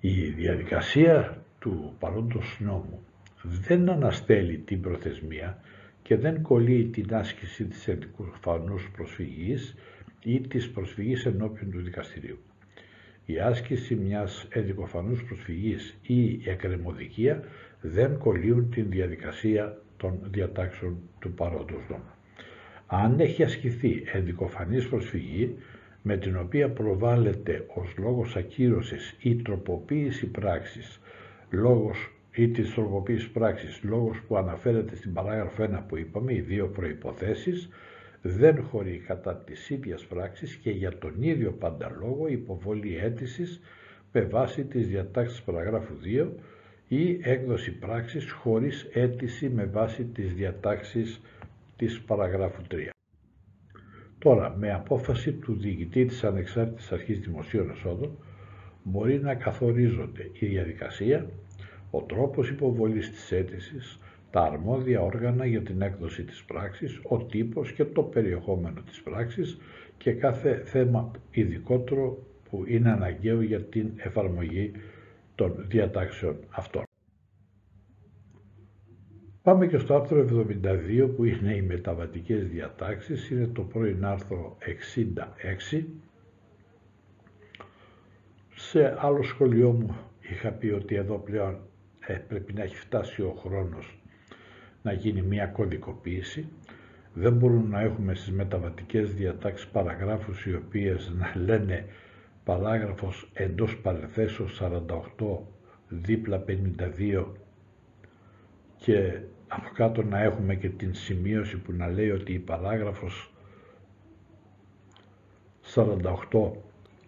Η 0.00 0.24
διαδικασία 0.24 1.44
του 1.58 1.94
παρόντος 1.98 2.56
νόμου 2.60 3.02
δεν 3.42 3.88
αναστέλει 3.90 4.58
την 4.58 4.80
προθεσμία 4.80 5.58
και 6.02 6.16
δεν 6.16 6.42
κολλεί 6.42 6.84
την 6.84 7.14
άσκηση 7.14 7.64
της 7.64 7.88
ενδικοφανούς 7.88 8.90
προσφυγής 8.96 9.74
ή 10.24 10.40
της 10.40 10.70
προσφυγής 10.70 11.26
ενώπιον 11.26 11.70
του 11.70 11.80
δικαστηρίου. 11.82 12.38
Η 13.32 13.38
άσκηση 13.40 13.94
μιας 13.94 14.46
ενδικοφανούς 14.50 15.24
προσφυγής 15.24 15.98
ή 16.02 16.22
η 16.24 16.42
εκκρεμωδικία 16.44 17.42
δεν 17.80 18.18
κολλείουν 18.18 18.70
την 18.70 18.86
διαδικασία 18.90 19.82
των 19.96 20.18
διατάξεων 20.30 20.96
του 21.18 21.32
παρόντος 21.32 21.82
νόμου. 21.88 22.10
Αν 22.86 23.20
έχει 23.20 23.42
ασκηθεί 23.42 24.02
ενδικοφανής 24.12 24.88
προσφυγή, 24.88 25.54
με 26.02 26.16
την 26.16 26.36
οποία 26.36 26.70
προβάλλεται 26.70 27.66
ως 27.74 27.94
λόγος 27.98 28.36
ακύρωσης 28.36 29.16
ή 29.20 29.34
τροποποίηση 29.36 30.26
πράξης, 30.26 31.00
λόγος 31.50 32.12
ή 32.34 32.48
της 32.48 32.74
τροποποίησης 32.74 33.28
πράξης, 33.30 33.80
λόγος 33.82 34.22
που 34.28 34.36
αναφέρεται 34.36 34.96
στην 34.96 35.12
παράγραφο 35.12 35.62
1 35.62 35.84
που 35.88 35.96
είπαμε, 35.96 36.34
οι 36.34 36.40
δύο 36.40 36.66
προϋποθέσεις, 36.66 37.68
δεν 38.22 38.62
χωρεί 38.62 39.02
κατά 39.06 39.36
της 39.36 39.70
ίδιας 39.70 40.04
πράξης 40.04 40.54
και 40.56 40.70
για 40.70 40.98
τον 40.98 41.22
ίδιο 41.22 41.52
πάντα 41.52 41.96
λόγο 42.00 42.28
υποβολή 42.28 42.96
αίτησης 42.96 43.60
με 44.12 44.20
βάση 44.20 44.64
τις 44.64 44.88
διατάξεις 44.88 45.42
παραγράφου 45.42 45.94
2 46.04 46.28
ή 46.88 47.18
έκδοση 47.22 47.72
πράξης 47.72 48.30
χωρίς 48.30 48.88
αίτηση 48.92 49.48
με 49.48 49.64
βάση 49.64 50.04
τις 50.04 50.34
διατάξεις 50.34 51.20
της 51.76 52.00
παραγράφου 52.00 52.62
3. 52.70 52.88
Τώρα, 54.18 54.56
με 54.58 54.72
απόφαση 54.72 55.32
του 55.32 55.54
διοικητή 55.58 56.04
της 56.04 56.24
Ανεξάρτητης 56.24 56.92
Αρχής 56.92 57.18
Δημοσίων 57.20 57.70
Εσόδων 57.70 58.18
μπορεί 58.82 59.18
να 59.20 59.34
καθορίζονται 59.34 60.30
η 60.32 60.46
διαδικασία, 60.46 61.26
ο 61.90 62.02
τρόπος 62.02 62.50
υποβολής 62.50 63.10
της 63.10 63.32
αίτησης, 63.32 63.98
τα 64.30 64.40
αρμόδια 64.42 65.00
όργανα 65.02 65.46
για 65.46 65.62
την 65.62 65.82
έκδοση 65.82 66.24
της 66.24 66.44
πράξης, 66.44 67.00
ο 67.02 67.16
τύπος 67.24 67.72
και 67.72 67.84
το 67.84 68.02
περιεχόμενο 68.02 68.80
της 68.86 69.00
πράξης 69.02 69.58
και 69.98 70.12
κάθε 70.12 70.62
θέμα 70.64 71.10
ειδικότερο 71.30 72.18
που 72.50 72.64
είναι 72.66 72.90
αναγκαίο 72.90 73.42
για 73.42 73.60
την 73.62 73.90
εφαρμογή 73.96 74.72
των 75.34 75.54
διατάξεων 75.68 76.36
αυτών. 76.50 76.82
Πάμε 79.42 79.66
και 79.66 79.78
στο 79.78 79.94
άρθρο 79.94 80.26
72 80.62 81.10
που 81.16 81.24
είναι 81.24 81.54
οι 81.54 81.62
μεταβατικές 81.62 82.48
διατάξεις, 82.48 83.30
είναι 83.30 83.46
το 83.46 83.62
πρώην 83.62 84.04
άρθρο 84.04 84.56
66. 85.72 85.84
Σε 88.54 88.96
άλλο 88.98 89.22
σχολείο 89.22 89.70
μου 89.72 89.96
είχα 90.20 90.50
πει 90.50 90.66
ότι 90.70 90.94
εδώ 90.94 91.18
πλέον 91.18 91.58
ε, 92.06 92.14
πρέπει 92.14 92.52
να 92.52 92.62
έχει 92.62 92.76
φτάσει 92.76 93.22
ο 93.22 93.34
χρόνος 93.38 93.99
να 94.82 94.92
γίνει 94.92 95.22
μια 95.22 95.46
κωδικοποίηση. 95.46 96.48
Δεν 97.14 97.32
μπορούμε 97.32 97.68
να 97.68 97.80
έχουμε 97.80 98.14
στις 98.14 98.32
μεταβατικές 98.32 99.14
διατάξεις 99.14 99.66
παραγράφους 99.68 100.46
οι 100.46 100.54
οποίες 100.54 101.12
να 101.18 101.32
λένε 101.42 101.84
παράγραφος 102.44 103.30
εντός 103.32 103.76
παρεθέσεως 103.78 104.60
48 104.62 105.38
δίπλα 105.88 106.44
52 106.46 107.24
και 108.76 109.20
από 109.48 109.68
κάτω 109.74 110.02
να 110.02 110.22
έχουμε 110.22 110.54
και 110.54 110.68
την 110.68 110.94
σημείωση 110.94 111.56
που 111.58 111.72
να 111.72 111.88
λέει 111.88 112.10
ότι 112.10 112.32
η 112.32 112.38
παράγραφος 112.38 113.32
48 115.74 116.50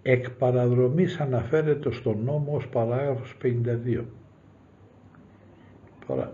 εκ 0.03 0.31
παραδρομής 0.31 1.21
αναφέρεται 1.21 1.93
στον 1.93 2.25
νόμο 2.25 2.55
ως 2.57 2.69
παράγραφος 2.69 3.37
52. 3.43 4.05
Τώρα, 6.07 6.33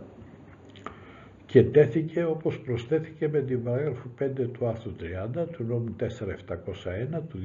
και 1.48 1.62
τέθηκε 1.62 2.24
όπως 2.24 2.58
προσθέθηκε 2.60 3.28
με 3.28 3.40
την 3.40 3.62
παράγραφο 3.62 4.10
5 4.20 4.26
του 4.52 4.66
άρθρου 4.66 4.92
30 5.34 5.46
του 5.52 5.64
νόμου 5.64 5.96
4701 6.00 6.06
του 7.28 7.38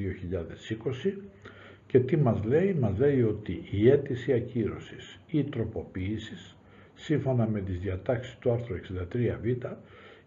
2020 1.06 1.14
και 1.88 2.00
τι 2.00 2.18
μας 2.18 2.44
λέει, 2.44 2.74
μας 2.80 2.98
λέει 2.98 3.22
ότι 3.22 3.64
η 3.72 3.90
αίτηση 3.90 4.34
ακύρωσης 4.34 5.20
ή 5.28 5.44
τροποποίησης 5.44 6.56
σύμφωνα 6.94 7.48
με 7.48 7.62
τις 7.62 7.80
διατάξεις 7.80 8.38
του 8.40 8.52
άρθρου 8.52 8.76
63β 8.76 9.72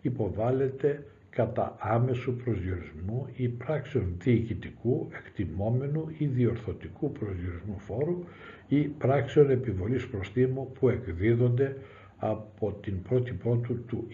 υποβάλλεται 0.03 1.05
κατά 1.31 1.77
άμεσου 1.79 2.37
προσδιορισμού 2.37 3.27
ή 3.37 3.49
πράξεων 3.49 4.15
διοικητικού, 4.19 5.09
εκτιμόμενου 5.25 6.15
ή 6.19 6.27
διορθωτικού 6.27 7.13
προσδιορισμού 7.13 7.79
φόρου 7.79 8.25
ή 8.69 8.81
πράξεων 8.81 9.51
επιβολής 9.51 10.07
προστίμου 10.07 10.73
που 10.79 10.89
εκδίδονται 10.89 11.77
από 12.17 12.73
την 12.83 12.99
1η 13.11 13.39
Πρώτου 13.39 13.85
του 13.85 14.07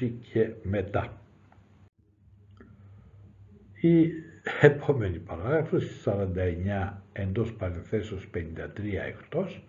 20 0.00 0.10
και 0.32 0.50
μετά. 0.62 1.20
Η 3.80 4.10
επόμενη 4.60 5.18
παράγραφος, 5.18 5.84
49 6.04 7.02
εντός 7.12 7.52
παρενθέσεως 7.52 8.28
53 8.34 9.02
εκτός, 9.06 9.62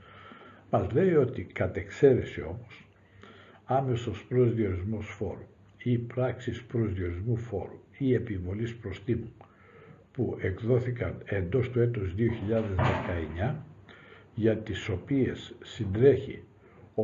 μας 0.70 0.92
λέει 0.92 1.14
ότι 1.16 1.44
κατ' 1.44 1.78
εξαίρεση 1.78 2.42
όμως, 2.42 2.88
άμεσος 3.66 4.26
προσδιορισμός 4.26 5.06
φόρου 5.08 5.48
ή 5.84 5.98
πράξεις 5.98 6.64
προσδιορισμού 6.64 7.36
φόρου 7.38 7.80
ή 7.98 8.14
επιβολής 8.14 8.76
προστίμου 8.76 9.32
που 10.12 10.38
εκδόθηκαν 10.42 11.22
εντός 11.26 11.70
του 11.70 11.80
έτους 11.80 12.14
2019 12.16 13.56
για 14.36 14.58
τις 14.58 14.90
οποίες 14.90 15.56
συντρέχει 15.64 16.44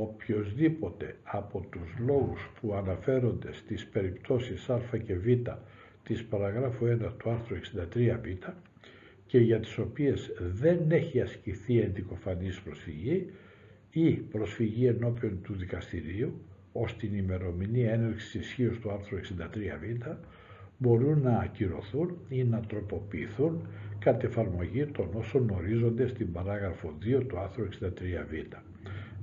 οποιοδήποτε 0.02 1.16
από 1.24 1.66
τους 1.70 1.96
λόγους 2.06 2.50
που 2.62 2.74
αναφέρονται 2.74 3.54
στις 3.54 3.86
περιπτώσεις 3.88 4.70
α 4.70 4.80
και 5.06 5.16
β 5.16 5.28
της 6.04 6.24
παραγράφου 6.26 6.86
1 6.86 7.12
του 7.18 7.30
άρθρου 7.30 7.56
63β 7.56 8.54
και 9.26 9.38
για 9.38 9.60
τις 9.60 9.78
οποίες 9.78 10.32
δεν 10.40 10.92
έχει 10.92 11.22
ασκηθεί 11.22 11.80
εντικοφανής 11.82 12.62
προσφυγή 12.62 13.30
ή 13.92 14.12
προσφυγή 14.12 14.86
ενώπιον 14.86 15.42
του 15.42 15.54
δικαστηρίου 15.54 16.42
ως 16.72 16.98
την 16.98 17.18
ημερομηνία 17.18 17.92
έναρξης 17.92 18.34
ισχύω 18.34 18.72
του 18.82 18.92
άρθρου 18.92 19.18
63β 19.18 20.16
μπορούν 20.78 21.22
να 21.22 21.38
ακυρωθούν 21.38 22.18
ή 22.30 22.44
να 22.44 22.60
τροποποιηθούν 22.60 23.68
κατ' 24.00 24.24
εφαρμογή 24.24 24.86
των 24.86 25.10
όσων 25.14 25.50
ορίζονται 25.50 26.08
στην 26.08 26.32
παράγραφο 26.32 26.94
2 27.20 27.24
του 27.28 27.40
άρθρου 27.40 27.68
63β. 27.82 28.58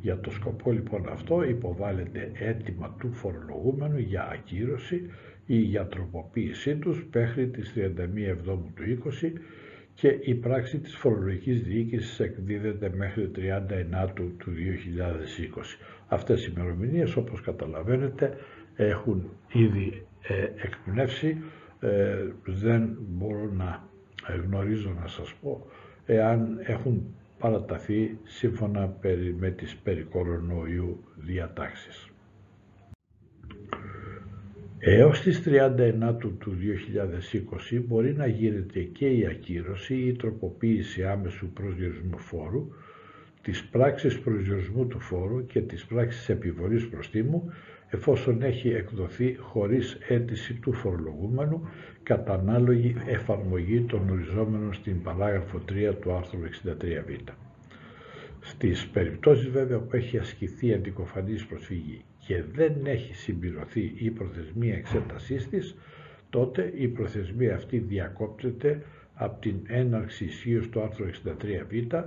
Για 0.02 0.20
το 0.20 0.30
σκοπό 0.30 0.70
λοιπόν 0.72 1.08
αυτό 1.08 1.42
υποβάλλεται 1.44 2.30
αίτημα 2.34 2.96
του 2.98 3.12
φορολογούμενου 3.12 3.98
για 3.98 4.28
ακύρωση 4.32 5.10
ή 5.46 5.56
για 5.56 5.86
τροποποίησή 5.86 6.76
τους 6.76 7.06
μέχρι 7.14 7.48
τις 7.48 7.72
31 7.76 7.80
Εβδόμου 8.26 8.72
του 8.74 8.82
20 9.22 9.32
και 9.94 10.18
η 10.22 10.34
πράξη 10.34 10.78
της 10.78 10.94
φορολογικής 10.96 11.62
διοίκησης 11.62 12.20
εκδίδεται 12.20 12.92
μέχρι 12.96 13.30
39 14.06 14.08
του 14.14 14.32
2020. 14.44 15.78
Αυτές 16.08 16.46
οι 16.46 16.52
ημερομηνίες, 16.56 17.16
όπως 17.16 17.40
καταλαβαίνετε 17.40 18.36
έχουν 18.76 19.30
ήδη 19.52 20.06
ε, 20.28 20.42
εκπνεύσει, 20.64 21.36
ε, 21.80 22.16
δεν 22.44 22.96
μπορώ 22.98 23.50
να 23.56 23.82
γνωρίζω 24.44 24.96
να 25.02 25.08
σας 25.08 25.34
πω 25.42 25.66
εάν 26.06 26.58
έχουν 26.62 27.14
παραταθεί 27.42 28.18
σύμφωνα 28.24 28.96
με 29.38 29.50
τις 29.50 29.76
περί 29.76 30.02
κορονοϊού 30.02 31.04
διατάξεις. 31.16 32.06
Έως 34.78 35.20
τις 35.20 35.42
39 35.42 36.14
του 36.18 36.38
2020 37.72 37.82
μπορεί 37.86 38.14
να 38.14 38.26
γίνεται 38.26 38.80
και 38.82 39.06
η 39.06 39.26
ακύρωση 39.26 39.94
ή 39.94 40.06
η 40.06 40.12
τροποποίηση 40.12 41.04
άμεσου 41.04 41.48
προσδιορισμού 41.52 42.18
φόρου, 42.18 42.68
της 43.42 43.64
πράξης 43.64 44.18
προσδιορισμού 44.20 44.86
του 44.86 45.00
φόρου 45.00 45.46
και 45.46 45.60
της 45.60 45.84
πράξης 45.86 46.28
επιβολής 46.28 46.88
προστίμου 46.88 47.52
εφόσον 47.94 48.42
έχει 48.42 48.68
εκδοθεί 48.68 49.36
χωρίς 49.40 49.96
αίτηση 50.08 50.54
του 50.54 50.72
φορολογούμενου 50.72 51.68
κατά 52.02 52.32
ανάλογη 52.34 52.94
εφαρμογή 53.06 53.80
των 53.80 54.10
οριζόμενων 54.10 54.74
στην 54.74 55.02
παράγραφο 55.02 55.60
3 55.68 55.94
του 56.00 56.12
άρθρου 56.12 56.38
63β. 56.64 57.32
Στις 58.40 58.86
περιπτώσεις 58.86 59.48
βέβαια 59.48 59.78
που 59.78 59.96
έχει 59.96 60.18
ασκηθεί 60.18 60.74
αντικοφανής 60.74 61.46
προσφυγή 61.46 62.04
και 62.26 62.42
δεν 62.54 62.72
έχει 62.84 63.14
συμπληρωθεί 63.14 63.92
η 63.96 64.10
προθεσμία 64.10 64.74
εξέτασής 64.74 65.48
της, 65.48 65.74
τότε 66.30 66.72
η 66.76 66.88
προθεσμία 66.88 67.54
αυτή 67.54 67.78
διακόπτεται 67.78 68.82
από 69.14 69.40
την 69.40 69.54
έναρξη 69.66 70.24
ισχύως 70.24 70.68
του 70.68 70.80
άρθρου 70.82 71.06
63β 71.10 72.02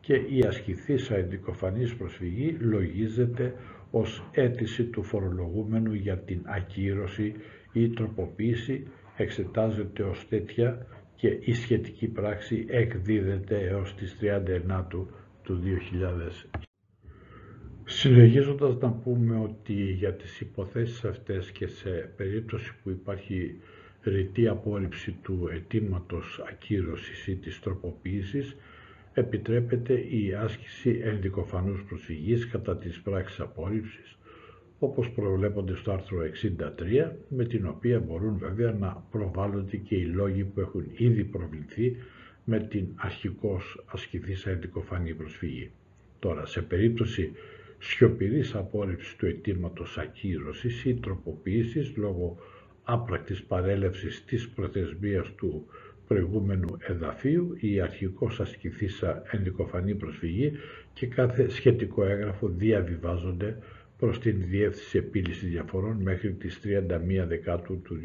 και 0.00 0.14
η 0.14 0.42
ασκηθήσα 0.46 1.14
αντικοφανής 1.14 1.94
προσφυγή 1.94 2.56
λογίζεται 2.60 3.54
ως 3.90 4.22
αίτηση 4.32 4.84
του 4.84 5.02
φορολογούμενου 5.02 5.92
για 5.94 6.18
την 6.18 6.40
ακύρωση 6.44 7.34
ή 7.72 7.88
τροποποίηση 7.88 8.86
εξετάζεται 9.16 10.02
ως 10.02 10.26
τέτοια 10.28 10.86
και 11.16 11.38
η 11.40 11.52
σχετική 11.52 12.06
πράξη 12.08 12.64
εκδίδεται 12.68 13.58
έως 13.60 13.94
τις 13.94 14.16
39 14.20 14.84
του 15.42 15.60
2000. 16.52 16.60
Συνεχίζοντας 17.84 18.76
να 18.80 18.90
πούμε 18.90 19.38
ότι 19.38 19.72
για 19.72 20.14
τις 20.14 20.40
υποθέσεις 20.40 21.04
αυτές 21.04 21.50
και 21.50 21.66
σε 21.66 21.90
περίπτωση 22.16 22.72
που 22.82 22.90
υπάρχει 22.90 23.56
ρητή 24.02 24.48
απόρριψη 24.48 25.12
του 25.22 25.48
αιτήματος 25.52 26.42
ακύρωσης 26.48 27.26
ή 27.26 27.34
της 27.36 27.60
τροποποίησης 27.60 28.56
επιτρέπεται 29.20 29.92
η 29.94 30.34
άσκηση 30.34 31.00
ενδικοφανούς 31.02 31.84
προσφυγής 31.88 32.46
κατά 32.48 32.76
της 32.76 33.00
πράξης 33.00 33.40
απόρριψης 33.40 34.18
όπως 34.78 35.10
προβλέπονται 35.10 35.74
στο 35.74 35.92
άρθρο 35.92 36.18
63 36.20 37.10
με 37.28 37.44
την 37.44 37.66
οποία 37.66 38.00
μπορούν 38.00 38.38
βέβαια 38.38 38.72
να 38.72 39.04
προβάλλονται 39.10 39.76
και 39.76 39.94
οι 39.94 40.04
λόγοι 40.04 40.44
που 40.44 40.60
έχουν 40.60 40.84
ήδη 40.96 41.24
προβληθεί 41.24 41.96
με 42.44 42.58
την 42.60 42.86
αρχικώς 42.96 43.84
ασκηθήσα 43.86 44.50
ενδικοφανή 44.50 45.14
προσφυγή. 45.14 45.70
Τώρα, 46.18 46.46
σε 46.46 46.62
περίπτωση 46.62 47.32
σιωπηρής 47.78 48.54
απόρριψης 48.54 49.16
του 49.16 49.26
αιτήματος 49.26 49.98
ακύρωσης 49.98 50.84
ή 50.84 50.94
τροποποίησης 50.94 51.96
λόγω 51.96 52.36
άπρακτης 52.84 53.42
παρέλευσης 53.42 54.24
της 54.24 54.48
προθεσμίας 54.48 55.32
του 55.36 55.66
προηγούμενου 56.10 56.76
εδαφίου 56.78 57.56
ή 57.60 57.80
αρχικώς 57.80 58.40
ασκηθήσα 58.40 59.22
ενδικοφανή 59.30 59.94
προσφυγή 59.94 60.52
και 60.92 61.06
κάθε 61.06 61.48
σχετικό 61.48 62.04
έγγραφο 62.04 62.48
διαβιβάζονται 62.48 63.58
προς 63.98 64.18
την 64.20 64.42
Διεύθυνση 64.48 64.98
Επίλυσης 64.98 65.48
Διαφορών 65.50 65.96
μέχρι 66.02 66.32
τις 66.32 66.60
31 66.64 67.26
Δεκάτου 67.26 67.80
του 67.82 67.96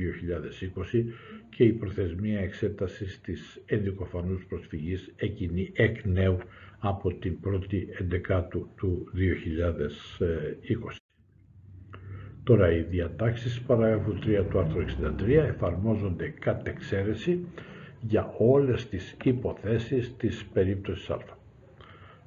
2020 0.93 1.03
και 1.49 1.63
η 1.63 1.71
προθεσμία 1.71 2.39
εξέτασης 2.39 3.21
της 3.21 3.61
ενδικοφανούς 3.65 4.45
προσφυγής 4.45 5.13
εκείνη 5.15 5.71
εκ 5.73 6.05
νέου 6.05 6.37
από 6.79 7.13
την 7.13 7.37
1η 7.45 7.83
Εντεκάτου 7.99 8.69
του 8.75 9.11
2020. 9.15 10.95
Τώρα 12.43 12.71
οι 12.71 12.81
διατάξεις 12.81 13.61
παράγραφου 13.61 14.13
3 14.25 14.45
του 14.49 14.59
άρθρου 14.59 14.81
63 14.81 15.27
εφαρμόζονται 15.27 16.33
κατ' 16.39 16.67
εξαίρεση 16.67 17.45
για 18.01 18.33
όλες 18.37 18.89
τις 18.89 19.15
υποθέσεις 19.23 20.15
της 20.17 20.45
περίπτωσης 20.53 21.09
Α. 21.09 21.17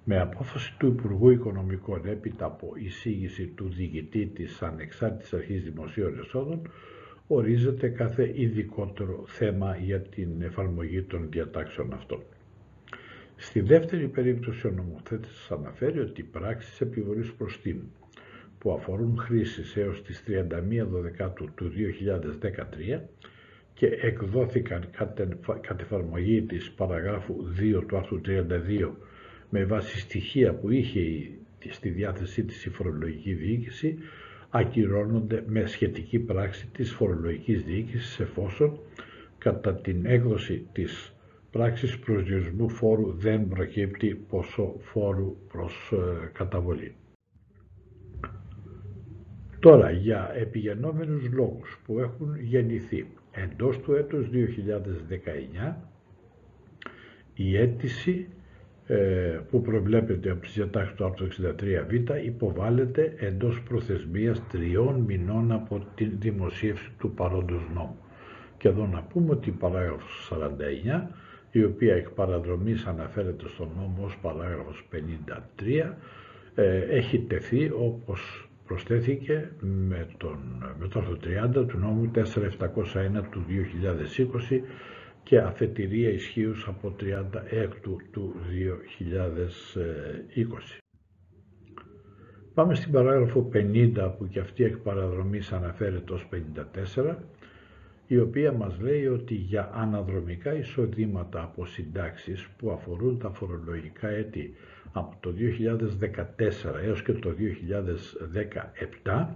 Με 0.05 0.21
απόφαση 0.21 0.75
του 0.79 0.87
Υπουργού 0.87 1.31
Οικονομικών 1.31 2.07
έπειτα 2.07 2.45
από 2.47 2.73
εισήγηση 2.77 3.47
του 3.47 3.69
διοικητή 3.69 4.27
της 4.27 4.63
Ανεξάρτητης 4.63 5.33
Αρχής 5.33 5.63
Δημοσίων 5.63 6.19
Εσόδων 6.19 6.71
ορίζεται 7.27 7.89
κάθε 7.89 8.33
ειδικότερο 8.35 9.25
θέμα 9.27 9.77
για 9.77 10.01
την 10.01 10.43
εφαρμογή 10.43 11.03
των 11.03 11.29
διατάξεων 11.31 11.93
αυτών. 11.93 12.23
Στη 13.37 13.61
δεύτερη 13.61 14.09
περίπτωση 14.09 14.67
ο 14.67 14.71
νομοθέτης 14.71 15.51
αναφέρει 15.51 15.99
ότι 15.99 16.21
οι 16.21 16.25
πράξεις 16.25 16.81
επιβολής 16.81 17.33
προστίμου 17.33 17.93
που 18.59 18.73
αφορούν 18.73 19.19
χρήσεις 19.19 19.77
έως 19.77 20.03
τις 20.03 20.23
31 20.27 20.87
Δεκάτου 21.03 21.49
του 21.55 21.73
2013 22.93 23.01
και 23.79 23.87
εκδόθηκαν 24.01 24.85
κατ' 25.61 25.81
εφαρμογή 25.81 26.43
της 26.43 26.71
παραγράφου 26.71 27.35
2 27.61 27.83
του 27.87 27.97
άρθρου 27.97 28.21
32 28.27 28.91
με 29.51 29.65
βάση 29.65 29.99
στοιχεία 29.99 30.55
που 30.55 30.71
είχε 30.71 31.31
στη 31.69 31.89
διάθεσή 31.89 32.45
της 32.45 32.65
η 32.65 32.71
φορολογική 32.71 33.33
διοίκηση 33.33 33.99
ακυρώνονται 34.51 35.45
με 35.47 35.67
σχετική 35.67 36.19
πράξη 36.19 36.67
της 36.67 36.93
φορολογικής 36.93 37.63
διοίκησης 37.63 38.21
εφόσον 38.21 38.79
κατά 39.39 39.75
την 39.75 40.07
έκδοση 40.07 40.67
της 40.73 41.13
πράξης 41.51 41.99
προσδιορισμού 41.99 42.69
φόρου 42.69 43.13
δεν 43.13 43.49
προκύπτει 43.49 44.15
ποσό 44.29 44.75
φόρου 44.81 45.37
προς 45.53 45.93
ε, 45.93 46.31
καταβολή. 46.33 46.95
Τώρα, 49.61 49.91
για 49.91 50.33
επιγενόμενους 50.35 51.33
λόγους 51.33 51.81
που 51.87 51.99
έχουν 51.99 52.37
γεννηθεί 52.41 53.07
εντός 53.45 53.79
του 53.79 53.95
έτους 53.95 54.29
2019, 54.29 55.75
η 57.35 57.57
αίτηση 57.57 58.29
ε, 58.87 59.41
που 59.51 59.63
προβλέπεται 59.63 60.31
από 60.31 60.41
τις 60.41 60.53
διατάξεις 60.55 60.95
του 60.95 61.05
άρθρου 61.05 61.27
63β 61.27 62.25
υποβάλλεται 62.25 63.15
εντός 63.19 63.63
προθεσμίας 63.63 64.43
τριών 64.49 65.01
μηνών 65.01 65.53
από 65.53 65.87
τη 65.95 66.05
δημοσίευση 66.05 66.91
του 66.99 67.11
παρόντος 67.11 67.63
νόμου. 67.75 67.99
Και 68.59 68.69
εδώ 68.69 68.87
να 68.87 69.03
πούμε 69.03 69.31
ότι 69.31 69.49
η 69.49 69.53
παράγραφος 69.53 70.33
49, 70.33 71.11
η 71.51 71.65
οποία 71.65 71.95
εκ 71.95 72.11
παραδρομής 72.11 72.87
αναφέρεται 72.87 73.49
στον 73.49 73.69
νόμο 73.77 74.05
ως 74.05 74.19
παράγραφος 74.23 74.87
53, 74.91 75.97
ε, 76.55 76.79
έχει 76.79 77.19
τεθεί 77.19 77.71
όπως 77.71 78.48
προσθέθηκε 78.69 79.51
με, 79.61 80.09
τον, 80.17 80.39
με 80.79 80.89
το 80.89 80.99
άρθρο 80.99 81.17
30 81.63 81.67
του 81.69 81.79
νόμου 81.79 82.11
4701 82.15 82.21
του 83.31 83.45
2020 84.51 84.61
και 85.23 85.39
αφετηρία 85.39 86.11
ισχύω 86.11 86.55
από 86.67 86.95
36 87.01 87.05
του 88.11 88.35
2020. 90.35 90.79
Πάμε 92.55 92.75
στην 92.75 92.93
παράγραφο 92.93 93.51
50 93.53 94.13
που 94.19 94.29
και 94.29 94.41
αυτή 94.41 94.65
εκ 94.65 94.77
παραδρομής 94.77 95.53
αναφέρεται 95.53 96.13
ως 96.13 96.29
54 96.97 97.15
η 98.07 98.19
οποία 98.19 98.53
μας 98.53 98.81
λέει 98.81 99.07
ότι 99.07 99.35
για 99.35 99.71
αναδρομικά 99.75 100.55
εισοδήματα 100.55 101.43
από 101.43 101.67
συντάξεις 101.67 102.49
που 102.57 102.71
αφορούν 102.71 103.19
τα 103.19 103.31
φορολογικά 103.31 104.09
έτη 104.09 104.55
από 104.93 105.17
το 105.21 105.35
2014 105.39 106.85
έως 106.85 107.03
και 107.03 107.13
το 107.13 107.35
2017 109.05 109.27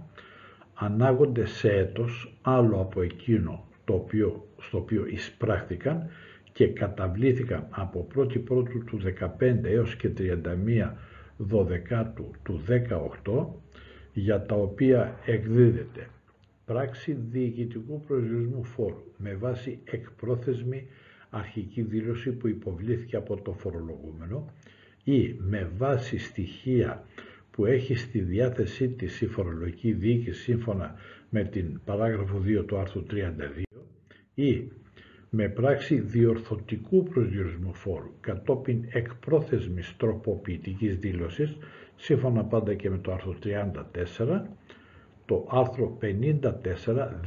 ανάγονται 0.73 1.45
σε 1.45 1.69
έτος 1.71 2.33
άλλο 2.41 2.79
από 2.79 3.01
εκείνο 3.01 3.65
το 3.85 3.93
οποίο, 3.93 4.47
στο 4.61 4.77
οποίο 4.77 5.05
εισπράχθηκαν 5.05 6.09
και 6.53 6.67
καταβλήθηκαν 6.67 7.67
από 7.69 8.07
1η 8.15 8.43
Πρώτου 8.43 8.83
του 8.83 8.99
15 9.39 9.63
έως 9.63 9.95
και 9.95 10.09
31 10.17 10.91
Δωδεκάτου 11.37 12.31
του 12.43 12.61
18 13.23 13.45
για 14.13 14.45
τα 14.45 14.55
οποία 14.55 15.15
εκδίδεται 15.25 16.07
πράξη 16.65 17.17
διοικητικού 17.31 18.01
προσδιορισμού 18.07 18.63
φόρου 18.63 19.03
με 19.17 19.33
βάση 19.35 19.79
εκπρόθεσμη 19.83 20.87
αρχική 21.29 21.81
δήλωση 21.81 22.31
που 22.31 22.47
υποβλήθηκε 22.47 23.15
από 23.15 23.41
το 23.41 23.53
φορολογούμενο 23.53 24.45
ή 25.03 25.35
με 25.39 25.71
βάση 25.77 26.17
στοιχεία 26.17 27.05
που 27.51 27.65
έχει 27.65 27.95
στη 27.95 28.19
διάθεσή 28.19 28.87
της 28.89 29.21
η 29.21 29.27
φορολογική 29.27 29.91
διοίκηση 29.91 30.41
σύμφωνα 30.41 30.95
με 31.29 31.43
την 31.43 31.79
παράγραφο 31.85 32.41
2 32.45 32.63
του 32.67 32.77
άρθρου 32.77 33.03
32 33.11 33.61
ή 34.33 34.67
με 35.29 35.49
πράξη 35.49 35.99
διορθωτικού 35.99 37.03
προσδιορισμού 37.03 37.73
φόρου 37.73 38.11
κατόπιν 38.19 38.83
εκπρόθεσμης 38.91 39.93
τροποποιητικής 39.97 40.97
δήλωσης 40.97 41.57
σύμφωνα 41.95 42.43
πάντα 42.45 42.73
και 42.73 42.89
με 42.89 42.97
το 42.97 43.11
άρθρο 43.11 43.35
34 44.19 44.41
το 45.25 45.47
άρθρο 45.51 45.97
54 46.01 46.51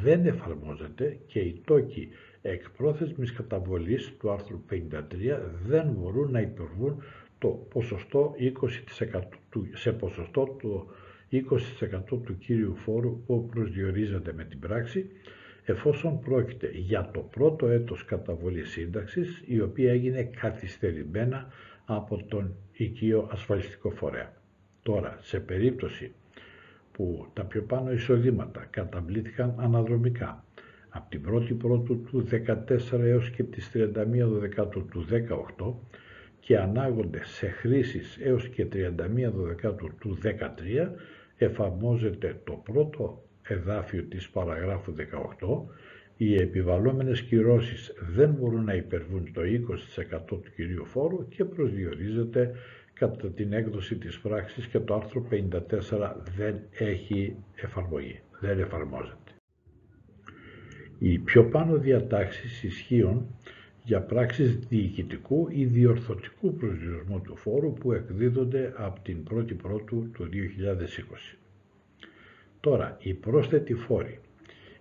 δεν 0.03 0.27
εφαρμόζεται 0.27 1.19
και 1.27 1.39
οι 1.39 1.61
τόκοι 1.65 2.09
εκπρόθεσμης 2.43 3.33
καταβολής 3.33 4.13
του 4.19 4.31
άρθρου 4.31 4.61
53 4.71 4.75
δεν 5.67 5.87
μπορούν 5.99 6.31
να 6.31 6.41
υπερβούν 6.41 7.03
το 7.39 7.49
ποσοστό 7.49 8.35
20% 8.39 9.21
του, 9.51 9.69
σε 9.75 9.93
ποσοστό 9.93 10.57
το 10.63 10.87
20% 11.31 12.23
του 12.25 12.39
κύριου 12.39 12.77
φόρου 12.77 13.23
που 13.27 13.47
προσδιορίζεται 13.47 14.33
με 14.33 14.45
την 14.45 14.59
πράξη 14.59 15.11
εφόσον 15.65 16.21
πρόκειται 16.21 16.71
για 16.75 17.11
το 17.13 17.21
πρώτο 17.21 17.67
έτος 17.67 18.05
καταβολής 18.05 18.71
σύνταξης 18.71 19.43
η 19.47 19.61
οποία 19.61 19.91
έγινε 19.93 20.23
καθυστερημένα 20.23 21.49
από 21.85 22.25
τον 22.29 22.55
οικείο 22.73 23.29
ασφαλιστικό 23.33 23.91
φορέα. 23.91 24.33
Τώρα, 24.83 25.19
σε 25.21 25.41
περίπτωση 25.41 26.13
που 26.93 27.27
τα 27.33 27.45
πιο 27.45 27.63
πάνω 27.63 27.93
εισοδήματα 27.93 28.67
καταβλήθηκαν 28.71 29.55
αναδρομικά 29.59 30.45
από 30.89 31.11
την 31.11 31.23
1η 31.31 31.57
Πρώτου 31.59 32.03
του 32.03 32.27
14 32.31 33.01
έως 33.01 33.31
και 33.31 33.43
τις 33.43 33.71
31 33.75 33.91
Δεκάτου 34.41 34.87
του 34.87 35.07
18 35.59 35.75
και 36.47 36.59
ανάγονται 36.59 37.25
σε 37.25 37.49
χρήσεις 37.49 38.19
έως 38.23 38.49
και 38.49 38.67
31 38.73 38.93
Δεκάτου 39.35 39.91
του 40.01 40.19
13 40.23 40.91
εφαρμόζεται 41.37 42.41
το 42.45 42.53
πρώτο 42.53 43.25
εδάφιο 43.43 44.03
της 44.03 44.29
παραγράφου 44.31 44.95
18 45.39 45.65
οι 46.17 46.35
επιβαλλόμενες 46.35 47.23
κυρώσεις 47.23 47.93
δεν 48.15 48.31
μπορούν 48.31 48.65
να 48.65 48.75
υπερβούν 48.75 49.33
το 49.33 49.41
20% 49.41 50.21
του 50.27 50.43
κυρίου 50.55 50.85
φόρου 50.85 51.29
και 51.29 51.45
προσδιορίζεται 51.45 52.55
κατά 52.93 53.29
την 53.31 53.53
έκδοση 53.53 53.97
της 53.97 54.19
πράξης 54.19 54.67
και 54.67 54.79
το 54.79 54.95
άρθρο 54.95 55.27
54 55.31 56.13
δεν 56.37 56.61
έχει 56.79 57.37
εφαρμογή, 57.55 58.21
δεν 58.41 58.59
εφαρμόζεται. 58.59 59.33
Οι 60.99 61.19
πιο 61.19 61.45
πάνω 61.45 61.77
διατάξεις 61.79 62.63
ισχύουν 62.63 63.27
για 63.87 64.01
πράξεις 64.01 64.59
διοικητικού 64.69 65.49
ή 65.51 65.65
διορθωτικού 65.65 66.55
προσδιορισμού 66.55 67.21
του 67.21 67.37
φόρου 67.37 67.73
που 67.73 67.93
εκδίδονται 67.93 68.73
από 68.77 69.01
την 69.01 69.19
1η 69.31 69.57
Πρώτου 69.57 70.11
του 70.13 70.29
2020. 70.33 71.37
Τώρα, 72.61 72.97
η 73.01 73.15
πρόσθετη 73.15 73.75
φόρη 73.75 74.19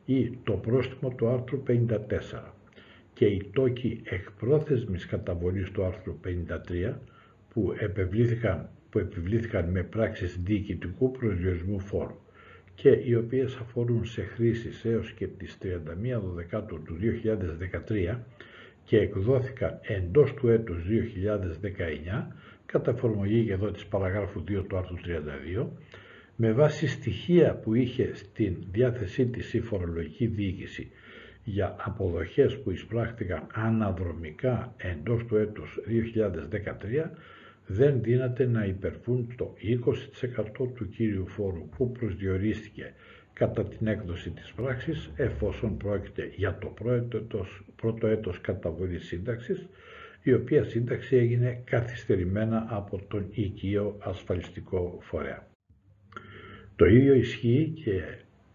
ή 0.06 0.38
το 0.44 0.54
πρόστιμο 0.54 1.10
του 1.10 1.28
άρθρου 1.28 1.64
54 1.68 2.54
και 3.14 3.26
οι 3.26 3.50
τόκοι 3.54 4.02
εκπρόθεσμης 4.04 5.06
καταβολής 5.06 5.72
του 5.72 5.84
άρθρου 5.84 6.20
53 6.90 6.94
που, 7.54 7.74
επιβλήθηκαν, 7.80 8.70
που 8.90 9.00
επιβλήθηκαν 9.00 9.70
με 9.70 9.84
πράξεις 9.84 10.40
διοικητικού 10.44 11.12
προσδιορισμού 11.12 11.80
φόρου 11.80 12.20
και 12.76 12.90
οι 12.90 13.16
οποίες 13.16 13.56
αφορούν 13.56 14.06
σε 14.06 14.22
χρήσεις 14.22 14.86
έως 14.86 15.12
και 15.12 15.28
τις 15.28 15.58
31 15.62 15.66
Δεκάτου 16.36 16.82
του 16.84 16.98
2013 17.02 18.18
και 18.86 19.00
εκδόθηκαν 19.00 19.80
εντός 19.82 20.34
του 20.34 20.48
έτους 20.50 20.84
2019 22.18 22.28
κατά 22.66 22.92
εφαρμογή 22.92 23.46
και 23.46 23.52
εδώ 23.54 23.72
της 23.72 23.86
παραγράφου 23.86 24.44
2 24.48 24.64
του 24.68 24.78
άρθρου 24.78 24.96
32 25.58 25.66
με 26.36 26.52
βάση 26.52 26.88
στοιχεία 26.88 27.56
που 27.56 27.74
είχε 27.76 28.16
στην 28.16 28.56
διάθεσή 28.72 29.26
της 29.26 29.54
η 29.54 29.60
φορολογική 29.60 30.26
διοίκηση 30.26 30.92
για 31.44 31.76
αποδοχές 31.80 32.58
που 32.58 32.72
εισπράχθηκαν 32.72 33.48
αναδρομικά 33.54 34.74
εντός 34.78 35.26
του 35.26 35.36
έτους 35.36 35.80
2013 37.06 37.10
δεν 37.68 38.02
δύναται 38.02 38.46
να 38.46 38.66
υπερβούν 38.66 39.34
το 39.38 39.54
20% 39.62 40.68
του 40.76 40.90
κύριου 40.90 41.28
φόρου 41.28 41.70
που 41.78 41.92
προσδιορίστηκε 41.92 42.94
κατά 43.40 43.66
την 43.66 43.88
έκδοση 43.88 44.30
της 44.30 44.54
πράξης 44.56 45.10
εφόσον 45.16 45.78
πρόκειται 45.78 46.32
για 46.36 46.58
το 46.58 46.68
πρώτο 46.68 47.18
έτος, 47.18 47.64
πρώτο 47.76 48.08
έτος 48.08 48.42
καταβολής 48.42 49.06
σύνταξης 49.06 49.68
η 50.24 50.34
οποία 50.34 50.64
σύνταξη 50.64 51.16
έγινε 51.16 51.62
καθυστερημένα 51.66 52.66
από 52.70 53.02
τον 53.08 53.28
οικείο 53.32 53.96
ασφαλιστικό 54.00 54.98
φορέα. 55.02 55.48
Το 56.76 56.86
ίδιο 56.86 57.14
ισχύει 57.14 57.74
και 57.84 58.02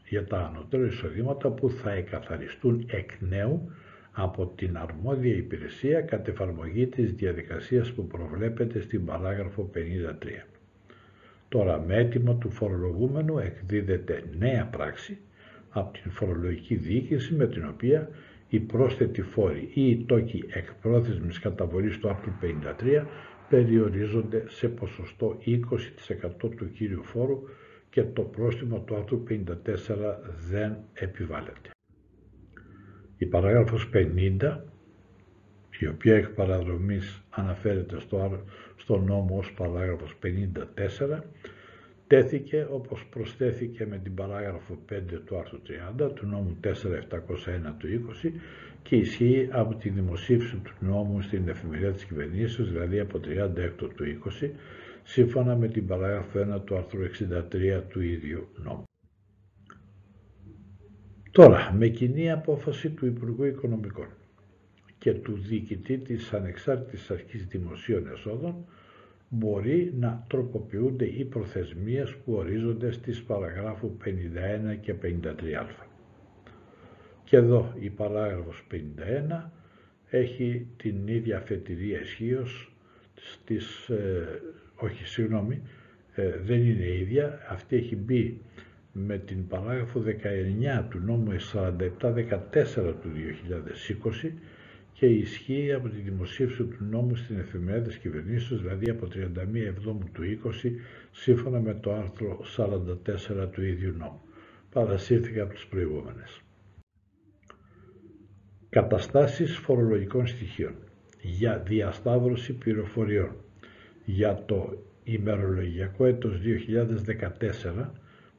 για 0.08 0.24
τα 0.26 0.38
ανωτέρω 0.38 0.84
εισοδήματα 0.86 1.50
που 1.50 1.70
θα 1.70 1.90
εκαθαριστούν 1.92 2.84
εκ 2.90 3.10
νέου 3.20 3.70
από 4.12 4.46
την 4.46 4.76
αρμόδια 4.76 5.34
υπηρεσία 5.36 6.00
κατ' 6.00 6.28
εφαρμογή 6.28 6.86
της 6.86 7.12
διαδικασίας 7.12 7.92
που 7.92 8.06
προβλέπεται 8.06 8.80
στην 8.80 9.04
παράγραφο 9.04 9.70
53. 9.74 10.49
Τώρα 11.50 11.80
με 11.86 11.96
έτοιμο 11.96 12.34
του 12.34 12.50
φορολογούμενου 12.50 13.38
εκδίδεται 13.38 14.24
νέα 14.38 14.66
πράξη 14.66 15.18
από 15.70 15.98
την 15.98 16.10
φορολογική 16.10 16.74
διοίκηση 16.74 17.34
με 17.34 17.46
την 17.46 17.68
οποία 17.68 18.08
οι 18.48 18.60
πρόσθετοι 18.60 19.22
φόροι 19.22 19.70
ή 19.74 19.90
οι 19.90 20.04
τόκοι 20.08 20.44
εκπρόθεσμης 20.48 21.38
καταβολής 21.38 21.98
του 21.98 22.08
άρθρου 22.08 22.32
53 22.42 23.04
περιορίζονται 23.48 24.44
σε 24.48 24.68
ποσοστό 24.68 25.38
20% 25.46 26.50
του 26.56 26.70
κύριου 26.72 27.04
φόρου 27.04 27.38
και 27.90 28.02
το 28.02 28.22
πρόστιμο 28.22 28.80
του 28.80 28.94
άρθρου 28.96 29.22
54 29.28 29.36
δεν 30.50 30.76
επιβάλλεται. 30.92 31.70
Η 33.16 33.26
παράγραφος 33.26 33.90
50, 33.94 34.60
η 35.80 35.86
οποία 35.86 36.16
εκ 36.16 36.28
παραδρομής 36.28 37.22
αναφέρεται 37.30 38.00
στο, 38.00 38.44
στο 38.76 38.98
νόμο 38.98 39.38
ως 39.38 39.52
παράγραφος 39.52 40.16
54, 40.22 41.18
τέθηκε 42.06 42.66
όπως 42.70 43.06
προσθέθηκε 43.06 43.86
με 43.86 43.98
την 43.98 44.14
παράγραφο 44.14 44.78
5 44.92 44.94
του 45.24 45.38
άρθρου 45.38 45.58
30 46.06 46.14
του 46.14 46.26
νόμου 46.26 46.56
4701 46.64 46.70
του 47.78 47.88
20 48.24 48.30
και 48.82 48.96
ισχύει 48.96 49.48
από 49.50 49.74
τη 49.74 49.88
δημοσίευση 49.88 50.56
του 50.56 50.72
νόμου 50.80 51.20
στην 51.20 51.48
εφημερίδα 51.48 51.90
της 51.90 52.04
κυβερνήσεως, 52.04 52.72
δηλαδή 52.72 53.00
από 53.00 53.20
36 53.24 53.70
του 53.76 54.04
20, 54.42 54.50
σύμφωνα 55.02 55.56
με 55.56 55.68
την 55.68 55.86
παράγραφο 55.86 56.40
1 56.56 56.60
του 56.64 56.76
άρθρου 56.76 57.00
63 57.04 57.82
του 57.88 58.00
ίδιου 58.00 58.48
νόμου. 58.56 58.84
Τώρα, 61.30 61.74
με 61.78 61.88
κοινή 61.88 62.30
απόφαση 62.30 62.90
του 62.90 63.06
Υπουργού 63.06 63.44
Οικονομικών 63.44 64.06
και 65.00 65.12
του 65.12 65.36
διοικητή 65.36 65.98
της 65.98 66.32
Ανεξάρτητης 66.32 67.10
Αρχής 67.10 67.46
Δημοσίων 67.46 68.06
Εσόδων, 68.12 68.64
μπορεί 69.28 69.94
να 69.98 70.24
τροποποιούνται 70.28 71.04
οι 71.04 71.24
προθεσμίες 71.24 72.14
που 72.14 72.32
ορίζονται 72.32 72.90
στις 72.90 73.22
παραγράφου 73.22 73.96
51 74.04 74.76
και 74.80 74.94
53α. 75.02 75.86
Και 77.24 77.36
εδώ 77.36 77.74
η 77.80 77.90
παράγραφος 77.90 78.66
51 78.70 79.50
έχει 80.10 80.66
την 80.76 81.08
ίδια 81.08 81.36
αφετηρία 81.36 82.00
ισχύως 82.00 82.72
στις, 83.14 83.88
ε, 83.88 84.40
όχι 84.74 85.06
συγγνώμη, 85.06 85.62
ε, 86.14 86.30
δεν 86.44 86.64
είναι 86.64 86.86
ίδια, 86.86 87.38
αυτή 87.48 87.76
έχει 87.76 87.96
μπει 87.96 88.40
με 88.92 89.18
την 89.18 89.46
παράγραφο 89.46 90.00
19 90.00 90.86
του 90.90 90.98
νόμου 90.98 91.32
4714 91.32 92.94
του 93.02 93.10
2020 93.14 94.32
και 95.00 95.06
ισχύει 95.06 95.72
από 95.72 95.88
τη 95.88 95.96
δημοσίευση 95.96 96.56
του 96.64 96.84
νόμου 96.90 97.14
στην 97.14 97.38
εφημερίδα 97.38 97.86
της 97.86 97.96
κυβερνήσεως, 97.96 98.62
δηλαδή 98.62 98.90
από 98.90 99.06
31 99.06 99.54
Εβδόμου 99.54 100.08
του 100.12 100.22
20, 100.22 100.70
σύμφωνα 101.10 101.60
με 101.60 101.74
το 101.74 101.92
άρθρο 101.94 102.40
44 102.56 103.50
του 103.52 103.62
ίδιου 103.62 103.94
νόμου. 103.98 104.20
Παρασύρθηκα 104.72 105.42
από 105.42 105.54
τις 105.54 105.66
προηγούμενες. 105.66 106.40
Καταστάσεις 108.68 109.56
φορολογικών 109.56 110.26
στοιχείων 110.26 110.74
για 111.20 111.58
διασταύρωση 111.58 112.52
πληροφοριών 112.52 113.34
για 114.04 114.44
το 114.46 114.84
ημερολογιακό 115.04 116.04
έτος 116.04 116.40
2014 117.78 117.90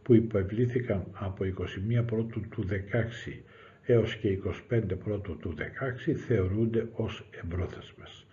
που 0.04 0.14
υποευλήθηκαν 0.14 1.06
από 1.14 1.46
21 2.00 2.06
πρώτου 2.06 2.42
του 2.50 2.66
16 2.70 2.74
έως 3.86 4.16
και 4.16 4.38
25 4.70 4.82
πρώτου 5.04 5.38
του 5.38 5.54
16 6.08 6.12
θεωρούνται 6.28 6.88
ως 6.94 7.24
εμπρόθεσμες. 7.44 8.26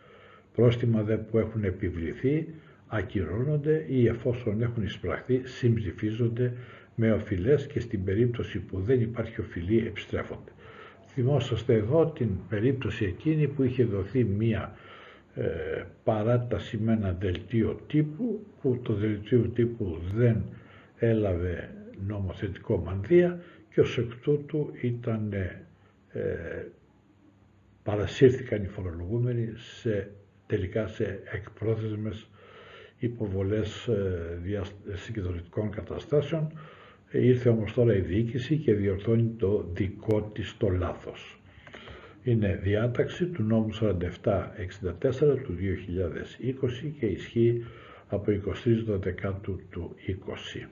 Πρόστιμα 0.54 1.02
δε 1.02 1.16
που 1.16 1.38
έχουν 1.38 1.64
επιβληθεί 1.64 2.48
ακυρώνονται 2.88 3.84
ή 3.88 4.06
εφόσον 4.06 4.62
έχουν 4.62 4.82
εισπραχθεί 4.82 5.40
συμψηφίζονται 5.44 6.52
με 6.94 7.12
οφειλές 7.12 7.66
και 7.66 7.80
στην 7.80 8.04
περίπτωση 8.04 8.58
που 8.58 8.80
δεν 8.80 9.00
υπάρχει 9.00 9.40
οφειλή 9.40 9.78
επιστρέφονται. 9.86 10.50
Θυμόσαστε 11.06 11.74
εδώ 11.74 12.06
την 12.06 12.28
περίπτωση 12.48 13.04
εκείνη 13.04 13.46
που 13.48 13.62
είχε 13.62 13.84
δοθεί 13.84 14.24
μία 14.24 14.76
ε, 15.34 15.82
παράταση 16.04 16.78
με 16.78 16.92
ένα 16.92 17.16
δελτίο 17.20 17.80
τύπου 17.86 18.46
που 18.62 18.78
το 18.82 18.92
δελτίο 18.92 19.40
τύπου 19.54 19.98
δεν 20.14 20.42
έλαβε 20.98 21.70
νομοθετικό 22.06 22.76
μανδύα 22.76 23.40
και 23.78 23.84
ως 23.84 23.98
εκ 23.98 24.14
τούτου 24.22 24.70
ήταν, 24.80 25.32
ε, 26.12 26.66
παρασύρθηκαν 27.82 28.62
οι 28.62 28.66
φορολογούμενοι 28.66 29.52
σε, 29.56 30.10
τελικά 30.46 30.86
σε 30.86 31.20
εκπρόθεσμες 31.32 32.28
υποβολές 32.98 33.86
ε, 33.86 34.62
συγκεντρωτικών 34.94 35.70
καταστάσεων. 35.70 36.52
Ήρθε 37.10 37.48
όμως 37.48 37.72
τώρα 37.72 37.94
η 37.96 38.00
διοίκηση 38.00 38.56
και 38.56 38.74
διορθώνει 38.74 39.34
το 39.38 39.70
δικό 39.72 40.22
της 40.22 40.56
το 40.58 40.68
λάθος. 40.68 41.40
Είναι 42.22 42.60
διάταξη 42.62 43.26
του 43.26 43.42
νόμου 43.42 43.74
4764 43.74 43.92
του 45.42 45.56
2020 46.84 46.92
και 46.98 47.06
ισχύει 47.06 47.64
από 48.08 48.24
23 48.86 48.98
Δεκάτου 49.00 49.60
του 49.70 49.94
20. 50.06 50.68